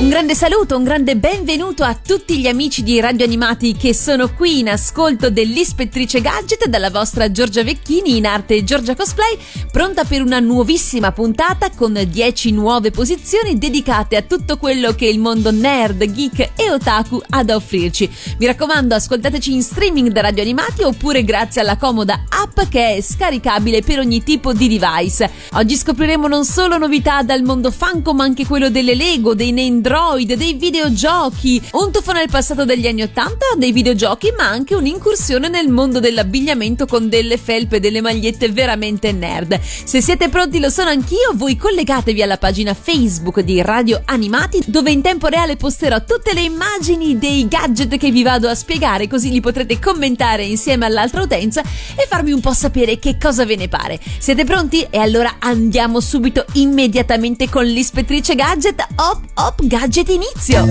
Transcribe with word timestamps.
Un 0.00 0.08
grande 0.08 0.34
saluto, 0.34 0.78
un 0.78 0.82
grande 0.82 1.14
benvenuto 1.14 1.84
a 1.84 1.94
tutti 1.94 2.38
gli 2.38 2.46
amici 2.46 2.82
di 2.82 2.98
Radio 3.00 3.26
Animati 3.26 3.76
che 3.76 3.94
sono 3.94 4.32
qui 4.32 4.60
in 4.60 4.70
ascolto 4.70 5.28
dell'Ispettrice 5.28 6.22
Gadget 6.22 6.68
dalla 6.68 6.88
vostra 6.88 7.30
Giorgia 7.30 7.62
Vecchini 7.62 8.16
in 8.16 8.24
arte 8.24 8.64
Giorgia 8.64 8.96
Cosplay, 8.96 9.36
pronta 9.70 10.04
per 10.04 10.22
una 10.22 10.40
nuovissima 10.40 11.12
puntata 11.12 11.68
con 11.76 12.02
10 12.02 12.50
nuove 12.52 12.90
posizioni 12.90 13.58
dedicate 13.58 14.16
a 14.16 14.22
tutto 14.22 14.56
quello 14.56 14.94
che 14.94 15.04
il 15.04 15.18
mondo 15.18 15.50
nerd, 15.50 16.02
geek 16.02 16.52
e 16.56 16.70
otaku 16.70 17.20
ha 17.28 17.44
da 17.44 17.56
offrirci. 17.56 18.10
Vi 18.38 18.46
raccomando, 18.46 18.94
ascoltateci 18.94 19.52
in 19.52 19.62
streaming 19.62 20.08
da 20.12 20.22
Radio 20.22 20.42
Animati 20.42 20.82
oppure 20.82 21.24
grazie 21.24 21.60
alla 21.60 21.76
comoda 21.76 22.24
app 22.26 22.58
che 22.70 22.94
è 22.94 23.00
scaricabile 23.02 23.82
per 23.82 23.98
ogni 23.98 24.22
tipo 24.22 24.54
di 24.54 24.78
device. 24.78 25.30
Oggi 25.52 25.76
scopriremo 25.76 26.26
non 26.26 26.46
solo 26.46 26.78
novità 26.78 27.22
dal 27.22 27.42
mondo 27.42 27.70
Funko 27.70 28.14
ma 28.14 28.24
anche 28.24 28.46
quello 28.46 28.70
delle 28.70 28.94
Lego, 28.94 29.34
dei 29.34 29.52
Name 29.52 29.88
Android, 29.90 30.34
dei 30.34 30.52
videogiochi, 30.54 31.60
un 31.72 31.90
tuffo 31.90 32.12
nel 32.12 32.28
passato 32.30 32.64
degli 32.64 32.86
anni 32.86 33.02
Ottanta, 33.02 33.46
dei 33.56 33.72
videogiochi, 33.72 34.32
ma 34.38 34.46
anche 34.46 34.76
un'incursione 34.76 35.48
nel 35.48 35.68
mondo 35.68 35.98
dell'abbigliamento 35.98 36.86
con 36.86 37.08
delle 37.08 37.36
felpe 37.36 37.76
e 37.76 37.80
delle 37.80 38.00
magliette 38.00 38.52
veramente 38.52 39.10
nerd. 39.10 39.58
Se 39.60 40.00
siete 40.00 40.28
pronti, 40.28 40.60
lo 40.60 40.70
sono 40.70 40.90
anch'io, 40.90 41.32
voi 41.34 41.56
collegatevi 41.56 42.22
alla 42.22 42.36
pagina 42.36 42.72
Facebook 42.72 43.40
di 43.40 43.60
Radio 43.62 44.00
Animati, 44.04 44.62
dove 44.64 44.92
in 44.92 45.02
tempo 45.02 45.26
reale 45.26 45.56
posterò 45.56 46.04
tutte 46.04 46.34
le 46.34 46.42
immagini 46.42 47.18
dei 47.18 47.48
gadget 47.48 47.96
che 47.96 48.12
vi 48.12 48.22
vado 48.22 48.48
a 48.48 48.54
spiegare, 48.54 49.08
così 49.08 49.30
li 49.30 49.40
potrete 49.40 49.80
commentare 49.80 50.44
insieme 50.44 50.86
all'altra 50.86 51.22
utenza 51.22 51.62
e 51.62 52.06
farmi 52.08 52.30
un 52.30 52.40
po' 52.40 52.52
sapere 52.52 53.00
che 53.00 53.18
cosa 53.20 53.44
ve 53.44 53.56
ne 53.56 53.66
pare. 53.66 53.98
Siete 54.20 54.44
pronti? 54.44 54.86
E 54.88 54.98
allora 54.98 55.38
andiamo 55.40 55.98
subito 55.98 56.44
immediatamente 56.52 57.48
con 57.48 57.64
l'ispettrice 57.64 58.36
gadget. 58.36 58.86
Hop, 58.94 59.24
hop, 59.34 59.66
gadget 59.66 59.78
gadget 59.80 60.08
inizio! 60.10 60.66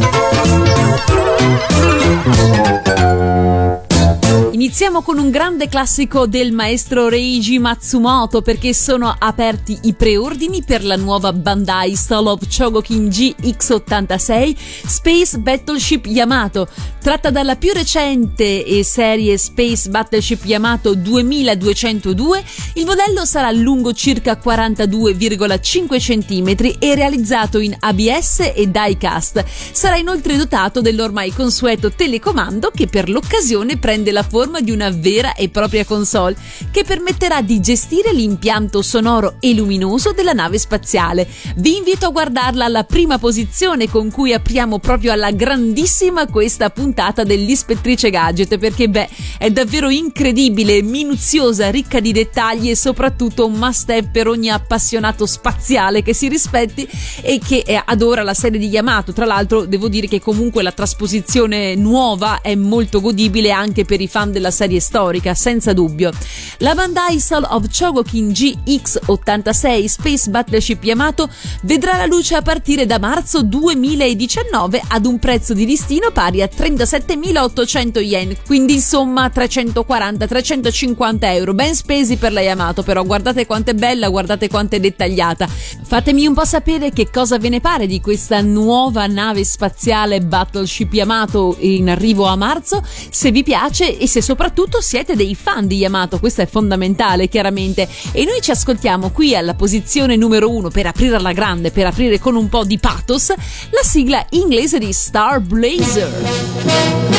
Iniziamo 4.59 5.01
con 5.03 5.17
un 5.17 5.29
grande 5.29 5.69
classico 5.69 6.27
del 6.27 6.51
maestro 6.51 7.07
Reiji 7.07 7.59
Matsumoto 7.59 8.41
perché 8.41 8.73
sono 8.73 9.15
aperti 9.17 9.79
i 9.83 9.93
preordini 9.93 10.63
per 10.63 10.83
la 10.83 10.97
nuova 10.97 11.31
Bandai 11.31 11.95
Soul 11.95 12.27
of 12.27 12.41
Chogokin 12.45 13.07
GX86 13.07 14.55
Space 14.85 15.37
Battleship 15.39 16.07
Yamato. 16.07 16.67
Tratta 17.01 17.29
dalla 17.29 17.55
più 17.55 17.71
recente 17.71 18.83
serie 18.83 19.37
Space 19.37 19.89
Battleship 19.89 20.43
Yamato 20.43 20.93
2202, 20.93 22.43
il 22.73 22.85
modello 22.85 23.23
sarà 23.23 23.51
lungo 23.51 23.93
circa 23.93 24.37
42,5 24.43 25.97
cm 25.97 26.75
e 26.79 26.95
realizzato 26.95 27.59
in 27.59 27.73
ABS 27.79 28.51
e 28.53 28.69
diecast. 28.69 29.45
Sarà 29.71 29.95
inoltre 29.95 30.35
dotato 30.35 30.81
dell'ormai 30.81 31.31
consueto 31.31 31.93
telecomando 31.93 32.71
che 32.75 32.87
per 32.87 33.07
l'occasione 33.09 33.77
prende 33.77 34.11
la 34.11 34.23
forma 34.23 34.47
forma 34.49 34.61
di 34.61 34.71
una 34.71 34.89
vera 34.89 35.35
e 35.35 35.49
propria 35.49 35.85
console 35.85 36.35
che 36.71 36.83
permetterà 36.83 37.41
di 37.41 37.59
gestire 37.59 38.11
l'impianto 38.11 38.81
sonoro 38.81 39.35
e 39.39 39.53
luminoso 39.53 40.11
della 40.11 40.33
nave 40.33 40.57
spaziale. 40.57 41.27
Vi 41.57 41.77
invito 41.77 42.07
a 42.07 42.09
guardarla 42.09 42.65
alla 42.65 42.83
prima 42.83 43.19
posizione 43.19 43.87
con 43.87 44.09
cui 44.09 44.33
apriamo 44.33 44.79
proprio 44.79 45.11
alla 45.11 45.29
grandissima 45.29 46.25
questa 46.25 46.71
puntata 46.71 47.23
dell'Ispettrice 47.23 48.09
Gadget 48.09 48.57
perché 48.57 48.89
beh 48.89 49.09
è 49.37 49.51
davvero 49.51 49.89
incredibile, 49.89 50.81
minuziosa, 50.81 51.69
ricca 51.69 51.99
di 51.99 52.11
dettagli 52.11 52.71
e 52.71 52.75
soprattutto 52.75 53.45
un 53.45 53.53
must 53.53 53.89
have 53.91 54.09
per 54.11 54.27
ogni 54.27 54.49
appassionato 54.49 55.27
spaziale 55.27 56.01
che 56.01 56.15
si 56.15 56.27
rispetti 56.27 56.87
e 57.21 57.39
che 57.45 57.63
eh, 57.65 57.81
adora 57.85 58.23
la 58.23 58.33
serie 58.33 58.59
di 58.59 58.67
Yamato. 58.67 59.13
Tra 59.13 59.25
l'altro 59.25 59.65
devo 59.65 59.87
dire 59.87 60.07
che 60.07 60.19
comunque 60.19 60.63
la 60.63 60.71
trasposizione 60.71 61.75
nuova 61.75 62.41
è 62.41 62.55
molto 62.55 62.99
godibile 62.99 63.51
anche 63.51 63.85
per 63.85 64.01
i 64.01 64.07
fan 64.07 64.37
della 64.39 64.51
serie 64.51 64.79
storica, 64.79 65.33
senza 65.35 65.73
dubbio. 65.73 66.11
La 66.59 66.73
Bandai 66.73 67.19
Soul 67.19 67.45
of 67.49 67.65
Chogokin 67.69 68.29
GX86 68.29 69.85
Space 69.85 70.29
Battleship 70.29 70.83
Yamato 70.83 71.29
vedrà 71.63 71.97
la 71.97 72.05
luce 72.05 72.35
a 72.35 72.41
partire 72.41 72.85
da 72.85 72.97
marzo 72.97 73.43
2019 73.43 74.81
ad 74.87 75.05
un 75.05 75.19
prezzo 75.19 75.53
di 75.53 75.65
listino 75.65 76.11
pari 76.11 76.41
a 76.41 76.49
37.800 76.51 77.99
yen, 78.01 78.35
quindi 78.45 78.75
insomma 78.75 79.27
340-350 79.27 81.17
euro, 81.21 81.53
ben 81.53 81.75
spesi 81.75 82.15
per 82.15 82.31
la 82.31 82.41
Yamato, 82.41 82.81
però 82.81 83.03
guardate 83.03 83.45
quanto 83.45 83.71
è 83.71 83.73
bella, 83.73 84.07
guardate 84.07 84.47
quanto 84.47 84.75
è 84.77 84.79
dettagliata. 84.79 85.47
Fatemi 85.47 86.25
un 86.25 86.33
po' 86.33 86.45
sapere 86.45 86.91
che 86.91 87.09
cosa 87.11 87.37
ve 87.37 87.49
ne 87.49 87.59
pare 87.59 87.87
di 87.87 87.99
questa 87.99 88.39
nuova 88.41 89.05
nave 89.07 89.43
spaziale 89.43 90.21
Battleship 90.21 90.93
Yamato 90.93 91.57
in 91.59 91.89
arrivo 91.89 92.25
a 92.25 92.37
marzo, 92.37 92.81
se 93.09 93.31
vi 93.31 93.43
piace 93.43 93.97
e 93.97 94.07
se 94.07 94.21
soprattutto 94.29 94.79
siete 94.79 95.15
dei 95.15 95.33
fan 95.33 95.65
di 95.65 95.77
Yamato, 95.77 96.19
questo 96.19 96.43
è 96.43 96.45
fondamentale 96.45 97.27
chiaramente. 97.27 97.89
E 98.11 98.25
noi 98.25 98.41
ci 98.41 98.51
ascoltiamo 98.51 99.09
qui 99.09 99.35
alla 99.35 99.55
posizione 99.55 100.15
numero 100.15 100.51
uno 100.51 100.69
per 100.69 100.85
aprire 100.85 101.15
alla 101.15 101.31
grande, 101.31 101.71
per 101.71 101.87
aprire 101.87 102.19
con 102.19 102.35
un 102.35 102.47
po' 102.47 102.63
di 102.63 102.77
pathos, 102.77 103.29
la 103.29 103.81
sigla 103.81 104.23
inglese 104.29 104.77
di 104.77 104.93
Star 104.93 105.39
Blazer. 105.39 107.17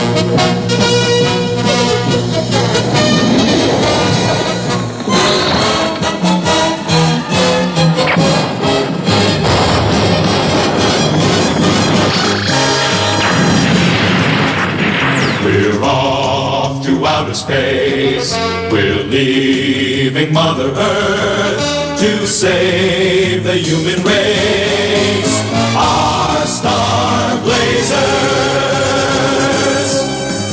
Outer 17.30 17.34
space. 17.34 18.34
We're 18.72 19.04
leaving 19.04 20.32
Mother 20.32 20.72
Earth 20.74 21.98
to 22.00 22.26
save 22.26 23.44
the 23.44 23.54
human 23.54 24.02
race. 24.04 25.42
Our 25.76 26.46
star 26.46 27.41
blazers. 27.42 28.00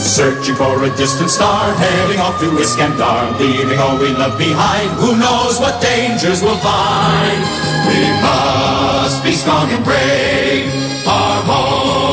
Searching 0.03 0.55
for 0.55 0.83
a 0.83 0.89
distant 0.97 1.29
star, 1.29 1.73
heading 1.75 2.19
off 2.19 2.39
to 2.39 2.45
Iskandar, 2.45 3.39
leaving 3.39 3.79
all 3.79 3.97
we 3.99 4.09
love 4.09 4.37
behind. 4.37 4.89
Who 5.01 5.17
knows 5.17 5.59
what 5.59 5.81
dangers 5.81 6.41
we'll 6.41 6.57
find? 6.57 7.41
We 7.87 7.99
must 8.21 9.23
be 9.23 9.33
strong 9.33 9.69
and 9.71 9.83
brave. 9.83 10.71
Our 11.07 11.41
home 11.43 12.06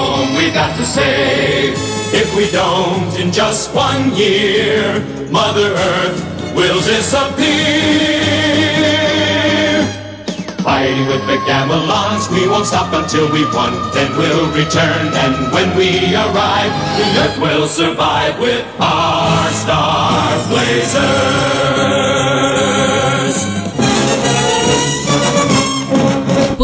got 0.55 0.77
to 0.79 0.85
save. 0.87 1.75
If 2.15 2.35
we 2.37 2.49
don't, 2.53 3.19
in 3.19 3.33
just 3.33 3.75
one 3.75 4.15
year, 4.15 5.01
Mother 5.29 5.75
Earth 5.75 6.55
will 6.55 6.81
disappear. 6.81 7.43
Fighting 10.63 11.07
with 11.09 11.27
the 11.27 11.39
Gamelons, 11.45 12.31
we 12.31 12.47
won't 12.49 12.67
stop 12.67 12.93
until 12.95 13.31
we've 13.33 13.53
won. 13.53 13.73
Then 13.93 14.17
we'll 14.17 14.49
return, 14.55 15.13
and 15.13 15.53
when 15.53 15.77
we 15.77 16.15
arrive, 16.15 16.73
the 16.99 17.05
Earth 17.23 17.37
will 17.41 17.67
survive 17.67 18.39
with 18.39 18.65
our 18.79 19.51
Star 19.51 20.39
Blazers. 20.49 21.65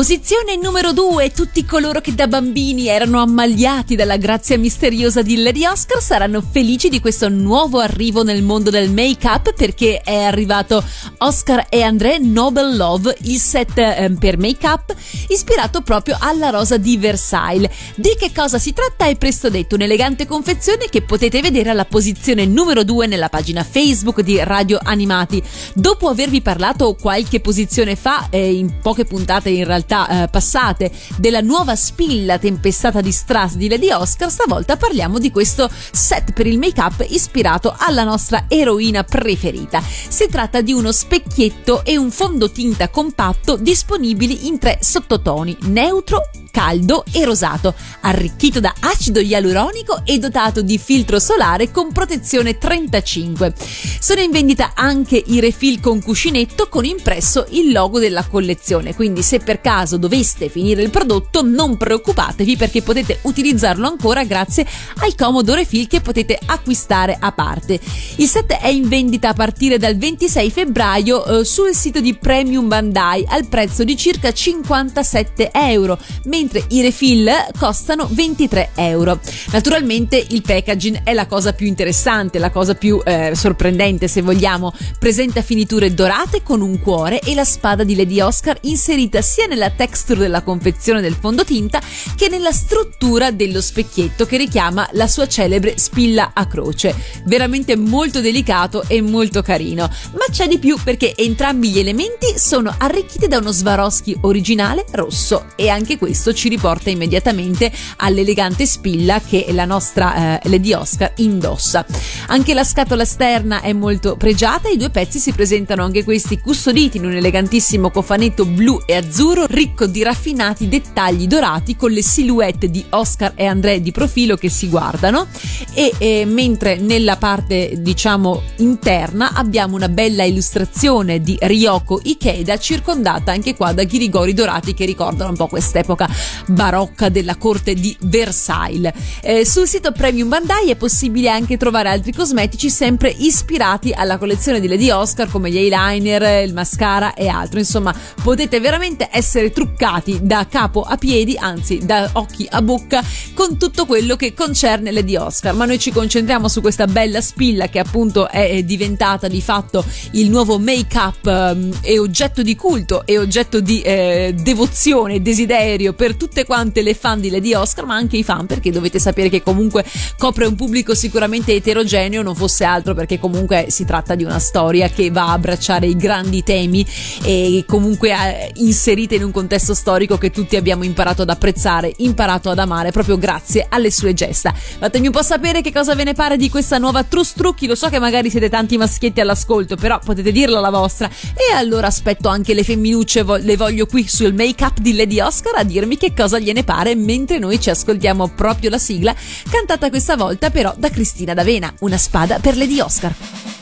Posizione 0.00 0.56
numero 0.56 0.94
2. 0.94 1.30
Tutti 1.30 1.62
coloro 1.66 2.00
che 2.00 2.14
da 2.14 2.26
bambini 2.26 2.86
erano 2.86 3.20
ammagliati 3.20 3.96
dalla 3.96 4.16
grazia 4.16 4.56
misteriosa 4.56 5.20
di 5.20 5.36
Lady 5.42 5.66
Oscar 5.66 6.00
saranno 6.00 6.40
felici 6.40 6.88
di 6.88 7.00
questo 7.00 7.28
nuovo 7.28 7.80
arrivo 7.80 8.22
nel 8.22 8.42
mondo 8.42 8.70
del 8.70 8.90
make-up 8.90 9.52
perché 9.52 10.00
è 10.00 10.22
arrivato 10.22 10.82
Oscar 11.18 11.66
e 11.68 11.82
André 11.82 12.16
Nobel 12.16 12.76
Love, 12.76 13.14
il 13.24 13.38
set 13.38 13.76
eh, 13.76 14.10
per 14.18 14.38
make-up 14.38 14.96
ispirato 15.28 15.82
proprio 15.82 16.16
alla 16.18 16.48
rosa 16.48 16.78
di 16.78 16.96
Versailles. 16.96 17.70
Di 17.94 18.16
che 18.18 18.32
cosa 18.34 18.58
si 18.58 18.72
tratta 18.72 19.04
è 19.04 19.16
presto 19.16 19.50
detto, 19.50 19.74
un'elegante 19.74 20.24
confezione 20.24 20.86
che 20.88 21.02
potete 21.02 21.42
vedere 21.42 21.68
alla 21.68 21.84
posizione 21.84 22.46
numero 22.46 22.84
2 22.84 23.06
nella 23.06 23.28
pagina 23.28 23.62
Facebook 23.64 24.22
di 24.22 24.42
Radio 24.42 24.80
Animati. 24.82 25.42
Dopo 25.74 26.08
avervi 26.08 26.40
parlato 26.40 26.94
qualche 26.94 27.40
posizione 27.40 27.96
fa, 27.96 28.28
eh, 28.30 28.50
in 28.50 28.78
poche 28.80 29.04
puntate 29.04 29.50
in 29.50 29.66
realtà 29.66 29.88
realtà 29.90 30.22
eh, 30.22 30.28
passate 30.28 30.90
della 31.16 31.40
nuova 31.40 31.74
spilla 31.74 32.38
tempestata 32.38 33.00
di 33.00 33.10
strass 33.10 33.54
di 33.54 33.68
Lady 33.68 33.90
Oscar, 33.90 34.30
stavolta 34.30 34.76
parliamo 34.76 35.18
di 35.18 35.30
questo 35.30 35.68
set 35.90 36.32
per 36.32 36.46
il 36.46 36.58
make-up 36.58 37.04
ispirato 37.08 37.74
alla 37.76 38.04
nostra 38.04 38.44
eroina 38.48 39.02
preferita. 39.02 39.82
Si 39.82 40.28
tratta 40.28 40.60
di 40.60 40.72
uno 40.72 40.92
specchietto 40.92 41.84
e 41.84 41.96
un 41.96 42.10
fondotinta 42.10 42.88
compatto 42.88 43.56
disponibili 43.56 44.46
in 44.46 44.58
tre 44.58 44.78
sottotoni, 44.80 45.56
neutro, 45.62 46.30
caldo 46.50 47.04
e 47.12 47.24
rosato, 47.24 47.74
arricchito 48.02 48.60
da 48.60 48.74
acido 48.80 49.20
ialuronico 49.20 50.02
e 50.04 50.18
dotato 50.18 50.62
di 50.62 50.78
filtro 50.78 51.18
solare 51.18 51.70
con 51.70 51.92
protezione 51.92 52.58
35. 52.58 53.54
Sono 54.00 54.20
in 54.20 54.30
vendita 54.30 54.72
anche 54.74 55.22
i 55.24 55.40
refill 55.40 55.80
con 55.80 56.02
cuscinetto 56.02 56.68
con 56.68 56.84
impresso 56.84 57.46
il 57.50 57.72
logo 57.72 57.98
della 57.98 58.24
collezione, 58.24 58.94
quindi 58.94 59.22
se 59.22 59.38
per 59.38 59.60
caso 59.60 59.79
doveste 59.84 60.48
finire 60.48 60.82
il 60.82 60.90
prodotto 60.90 61.42
non 61.42 61.76
preoccupatevi 61.76 62.56
perché 62.56 62.82
potete 62.82 63.18
utilizzarlo 63.22 63.86
ancora 63.86 64.24
grazie 64.24 64.66
al 64.98 65.14
comodo 65.14 65.54
refill 65.54 65.86
che 65.86 66.00
potete 66.00 66.38
acquistare 66.44 67.16
a 67.18 67.32
parte. 67.32 67.78
Il 68.16 68.26
set 68.26 68.52
è 68.52 68.68
in 68.68 68.88
vendita 68.88 69.30
a 69.30 69.34
partire 69.34 69.78
dal 69.78 69.96
26 69.96 70.50
febbraio 70.50 71.24
eh, 71.24 71.44
sul 71.44 71.74
sito 71.74 72.00
di 72.00 72.14
Premium 72.14 72.68
Bandai 72.68 73.24
al 73.28 73.46
prezzo 73.46 73.84
di 73.84 73.96
circa 73.96 74.32
57 74.32 75.50
euro, 75.52 75.98
mentre 76.24 76.64
i 76.68 76.80
refill 76.80 77.30
costano 77.58 78.08
23 78.10 78.70
euro. 78.76 79.18
Naturalmente 79.52 80.24
il 80.28 80.42
packaging 80.42 81.02
è 81.04 81.12
la 81.12 81.26
cosa 81.26 81.52
più 81.52 81.66
interessante, 81.66 82.38
la 82.38 82.50
cosa 82.50 82.74
più 82.74 83.00
eh, 83.04 83.32
sorprendente 83.34 84.08
se 84.08 84.22
vogliamo. 84.22 84.72
Presenta 84.98 85.42
finiture 85.42 85.92
dorate 85.92 86.42
con 86.42 86.60
un 86.60 86.80
cuore 86.80 87.20
e 87.20 87.34
la 87.34 87.44
spada 87.44 87.84
di 87.84 87.94
Lady 87.94 88.20
Oscar 88.20 88.58
inserita 88.62 89.20
sia 89.20 89.46
nella 89.46 89.59
texture 89.68 90.20
della 90.20 90.40
confezione 90.40 91.02
del 91.02 91.16
fondotinta 91.20 91.82
che 92.16 92.28
nella 92.30 92.52
struttura 92.52 93.30
dello 93.30 93.60
specchietto 93.60 94.24
che 94.24 94.38
richiama 94.38 94.88
la 94.92 95.06
sua 95.06 95.26
celebre 95.26 95.76
spilla 95.76 96.30
a 96.32 96.46
croce. 96.46 96.94
Veramente 97.24 97.76
molto 97.76 98.20
delicato 98.22 98.84
e 98.86 99.02
molto 99.02 99.42
carino. 99.42 99.90
Ma 100.12 100.24
c'è 100.30 100.48
di 100.48 100.58
più 100.58 100.78
perché 100.82 101.14
entrambi 101.14 101.68
gli 101.68 101.78
elementi 101.78 102.38
sono 102.38 102.74
arricchiti 102.78 103.28
da 103.28 103.36
uno 103.38 103.52
Swarovski 103.52 104.16
originale 104.22 104.86
rosso 104.92 105.46
e 105.56 105.68
anche 105.68 105.98
questo 105.98 106.32
ci 106.32 106.48
riporta 106.48 106.88
immediatamente 106.88 107.70
all'elegante 107.96 108.64
spilla 108.64 109.20
che 109.20 109.46
la 109.50 109.64
nostra 109.64 110.40
eh, 110.40 110.48
Lady 110.48 110.72
Oscar 110.72 111.12
indossa. 111.16 111.84
Anche 112.28 112.54
la 112.54 112.64
scatola 112.64 113.02
esterna 113.02 113.60
è 113.60 113.72
molto 113.72 114.16
pregiata 114.16 114.68
e 114.68 114.72
i 114.74 114.76
due 114.76 114.90
pezzi 114.90 115.18
si 115.18 115.32
presentano 115.32 115.82
anche 115.82 116.04
questi 116.04 116.38
custoditi 116.38 116.98
in 116.98 117.06
un 117.06 117.14
elegantissimo 117.14 117.90
cofanetto 117.90 118.44
blu 118.44 118.82
e 118.86 118.94
azzurro 118.96 119.46
ricco 119.50 119.86
di 119.86 120.02
raffinati 120.02 120.68
dettagli 120.68 121.26
dorati 121.26 121.76
con 121.76 121.90
le 121.90 122.02
silhouette 122.02 122.70
di 122.70 122.84
Oscar 122.90 123.32
e 123.34 123.46
André 123.46 123.80
di 123.80 123.92
profilo 123.92 124.36
che 124.36 124.48
si 124.48 124.68
guardano 124.68 125.26
e 125.74 125.92
eh, 125.98 126.24
mentre 126.24 126.76
nella 126.76 127.16
parte 127.16 127.74
diciamo 127.78 128.42
interna 128.56 129.32
abbiamo 129.34 129.76
una 129.76 129.88
bella 129.88 130.24
illustrazione 130.24 131.20
di 131.20 131.36
Ryoko 131.40 132.00
Ikeda 132.02 132.58
circondata 132.58 133.32
anche 133.32 133.54
qua 133.54 133.72
da 133.72 133.84
ghirigori 133.84 134.34
dorati 134.34 134.74
che 134.74 134.84
ricordano 134.84 135.30
un 135.30 135.36
po' 135.36 135.46
quest'epoca 135.46 136.08
barocca 136.46 137.08
della 137.08 137.36
corte 137.36 137.74
di 137.74 137.96
Versailles. 138.00 138.92
Eh, 139.20 139.44
sul 139.44 139.66
sito 139.66 139.92
Premium 139.92 140.28
Bandai 140.28 140.70
è 140.70 140.76
possibile 140.76 141.28
anche 141.28 141.56
trovare 141.56 141.88
altri 141.88 142.12
cosmetici 142.12 142.70
sempre 142.70 143.10
ispirati 143.10 143.92
alla 143.92 144.18
collezione 144.18 144.60
di 144.60 144.68
Lady 144.68 144.90
Oscar 144.90 145.28
come 145.28 145.50
gli 145.50 145.56
eyeliner, 145.56 146.44
il 146.44 146.52
mascara 146.52 147.14
e 147.14 147.28
altro. 147.28 147.58
Insomma, 147.58 147.94
potete 148.22 148.60
veramente 148.60 149.08
essere 149.10 149.39
truccati 149.48 150.18
da 150.20 150.46
capo 150.46 150.82
a 150.82 150.96
piedi, 150.96 151.36
anzi 151.38 151.80
da 151.82 152.10
occhi 152.12 152.46
a 152.50 152.60
bocca 152.60 153.02
con 153.32 153.56
tutto 153.56 153.86
quello 153.86 154.16
che 154.16 154.34
concerne 154.34 154.92
Lady 154.92 155.16
Oscar. 155.16 155.54
Ma 155.54 155.64
noi 155.64 155.78
ci 155.78 155.90
concentriamo 155.90 156.48
su 156.48 156.60
questa 156.60 156.86
bella 156.86 157.20
spilla 157.20 157.68
che 157.68 157.78
appunto 157.78 158.28
è 158.28 158.62
diventata 158.62 159.28
di 159.28 159.40
fatto 159.40 159.84
il 160.12 160.28
nuovo 160.28 160.58
make-up 160.58 161.24
um, 161.24 161.70
e 161.80 161.98
oggetto 161.98 162.42
di 162.42 162.54
culto 162.54 163.06
e 163.06 163.18
oggetto 163.18 163.60
di 163.60 163.80
eh, 163.80 164.34
devozione 164.36 165.14
e 165.14 165.20
desiderio 165.20 165.92
per 165.94 166.16
tutte 166.16 166.44
quante 166.44 166.82
le 166.82 166.94
fan 166.94 167.20
di 167.20 167.30
Lady 167.30 167.54
Oscar, 167.54 167.86
ma 167.86 167.94
anche 167.94 168.16
i 168.16 168.24
fan, 168.24 168.46
perché 168.46 168.70
dovete 168.70 168.98
sapere 168.98 169.28
che 169.28 169.42
comunque 169.42 169.84
copre 170.18 170.46
un 170.46 170.54
pubblico 170.54 170.94
sicuramente 170.94 171.54
eterogeneo, 171.54 172.22
non 172.22 172.34
fosse 172.34 172.64
altro 172.64 172.94
perché 172.94 173.18
comunque 173.18 173.66
si 173.68 173.84
tratta 173.84 174.14
di 174.14 174.24
una 174.24 174.38
storia 174.38 174.88
che 174.88 175.10
va 175.10 175.28
a 175.28 175.32
abbracciare 175.32 175.86
i 175.86 175.96
grandi 175.96 176.42
temi 176.42 176.86
e 177.22 177.64
comunque 177.66 178.10
eh, 178.10 178.50
inserite 178.56 179.14
in 179.14 179.24
un 179.24 179.29
contesto 179.30 179.74
storico 179.74 180.18
che 180.18 180.30
tutti 180.30 180.56
abbiamo 180.56 180.84
imparato 180.84 181.22
ad 181.22 181.30
apprezzare, 181.30 181.92
imparato 181.98 182.50
ad 182.50 182.58
amare 182.58 182.90
proprio 182.90 183.18
grazie 183.18 183.66
alle 183.68 183.90
sue 183.90 184.14
gesta. 184.14 184.52
Fatemi 184.52 185.06
un 185.06 185.12
po' 185.12 185.22
sapere 185.22 185.60
che 185.60 185.72
cosa 185.72 185.94
ve 185.94 186.04
ne 186.04 186.14
pare 186.14 186.36
di 186.36 186.50
questa 186.50 186.78
nuova 186.78 187.04
Trustrucchi, 187.04 187.66
lo 187.66 187.74
so 187.74 187.88
che 187.88 187.98
magari 187.98 188.30
siete 188.30 188.48
tanti 188.48 188.76
maschietti 188.76 189.20
all'ascolto, 189.20 189.76
però 189.76 189.98
potete 189.98 190.32
dirla 190.32 190.60
la 190.60 190.70
vostra. 190.70 191.08
E 191.08 191.54
allora 191.54 191.86
aspetto 191.86 192.28
anche 192.28 192.54
le 192.54 192.64
femminucce, 192.64 193.24
le 193.40 193.56
voglio 193.56 193.86
qui 193.86 194.06
sul 194.08 194.34
make-up 194.34 194.78
di 194.78 194.94
Lady 194.94 195.20
Oscar 195.20 195.56
a 195.56 195.64
dirmi 195.64 195.96
che 195.96 196.12
cosa 196.14 196.38
gliene 196.38 196.64
pare 196.64 196.94
mentre 196.94 197.38
noi 197.38 197.60
ci 197.60 197.70
ascoltiamo 197.70 198.28
proprio 198.28 198.70
la 198.70 198.78
sigla, 198.78 199.14
cantata 199.50 199.88
questa 199.88 200.16
volta 200.16 200.50
però 200.50 200.74
da 200.76 200.90
Cristina 200.90 201.34
D'Avena, 201.34 201.72
una 201.80 201.98
spada 201.98 202.38
per 202.38 202.56
Lady 202.56 202.80
Oscar. 202.80 203.59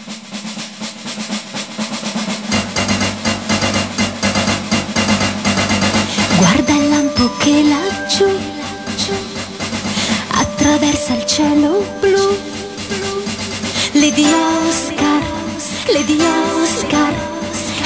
Oscar, 16.62 17.14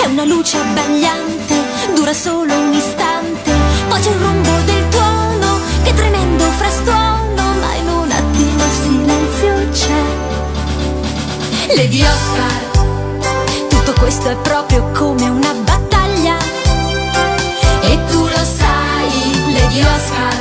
è 0.03 0.07
una 0.07 0.25
luce 0.25 0.59
abbagliante, 0.59 1.55
dura 1.95 2.13
solo 2.13 2.55
un 2.55 2.73
istante, 2.73 3.53
poi 3.89 4.01
c'è 4.01 4.11
il 4.11 4.17
rombo 4.21 4.51
del 4.65 4.89
tuono, 4.89 5.59
che 5.83 5.95
tremendo 5.95 6.45
frastuono, 6.45 7.55
ma 7.61 7.75
in 7.75 7.89
un 7.89 8.11
attimo 8.11 8.65
il 8.65 8.71
silenzio 8.71 9.69
c'è. 9.73 10.03
Lady 11.77 12.03
Oscar, 12.03 13.67
tutto 13.69 13.93
questo 13.99 14.29
è 14.29 14.37
proprio 14.37 14.91
come 14.93 15.29
una 15.29 15.53
battaglia, 15.55 16.37
e 17.83 17.99
tu 18.11 18.21
lo 18.21 18.45
sai, 18.45 19.53
Lady 19.53 19.81
Oscar, 19.81 20.35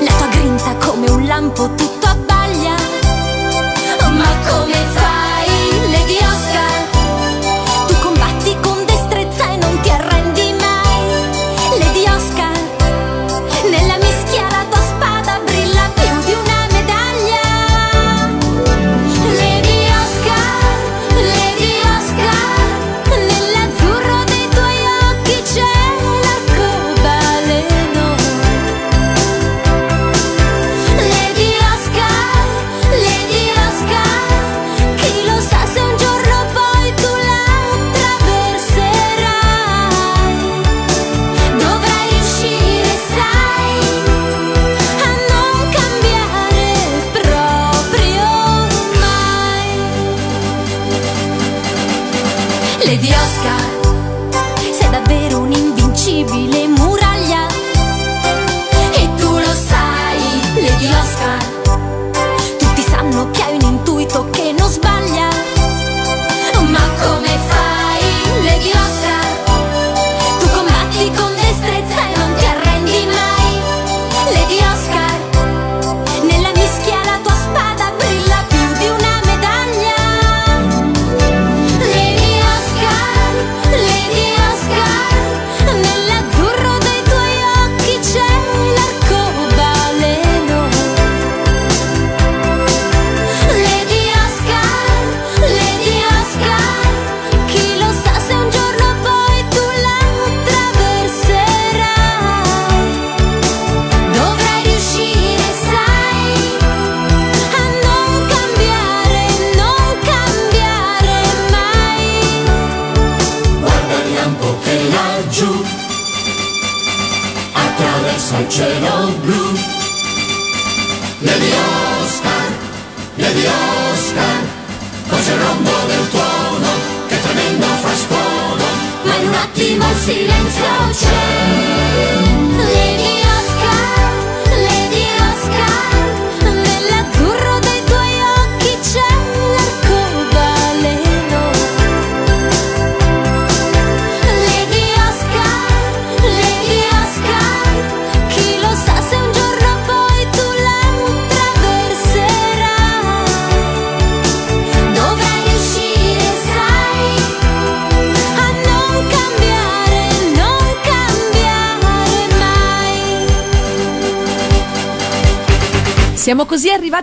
la 0.00 0.12
tua 0.16 0.26
grinta 0.28 0.74
come 0.86 1.10
un 1.10 1.26
lampo 1.26 1.70
tutto 1.74 2.06
abbaglia, 2.06 2.27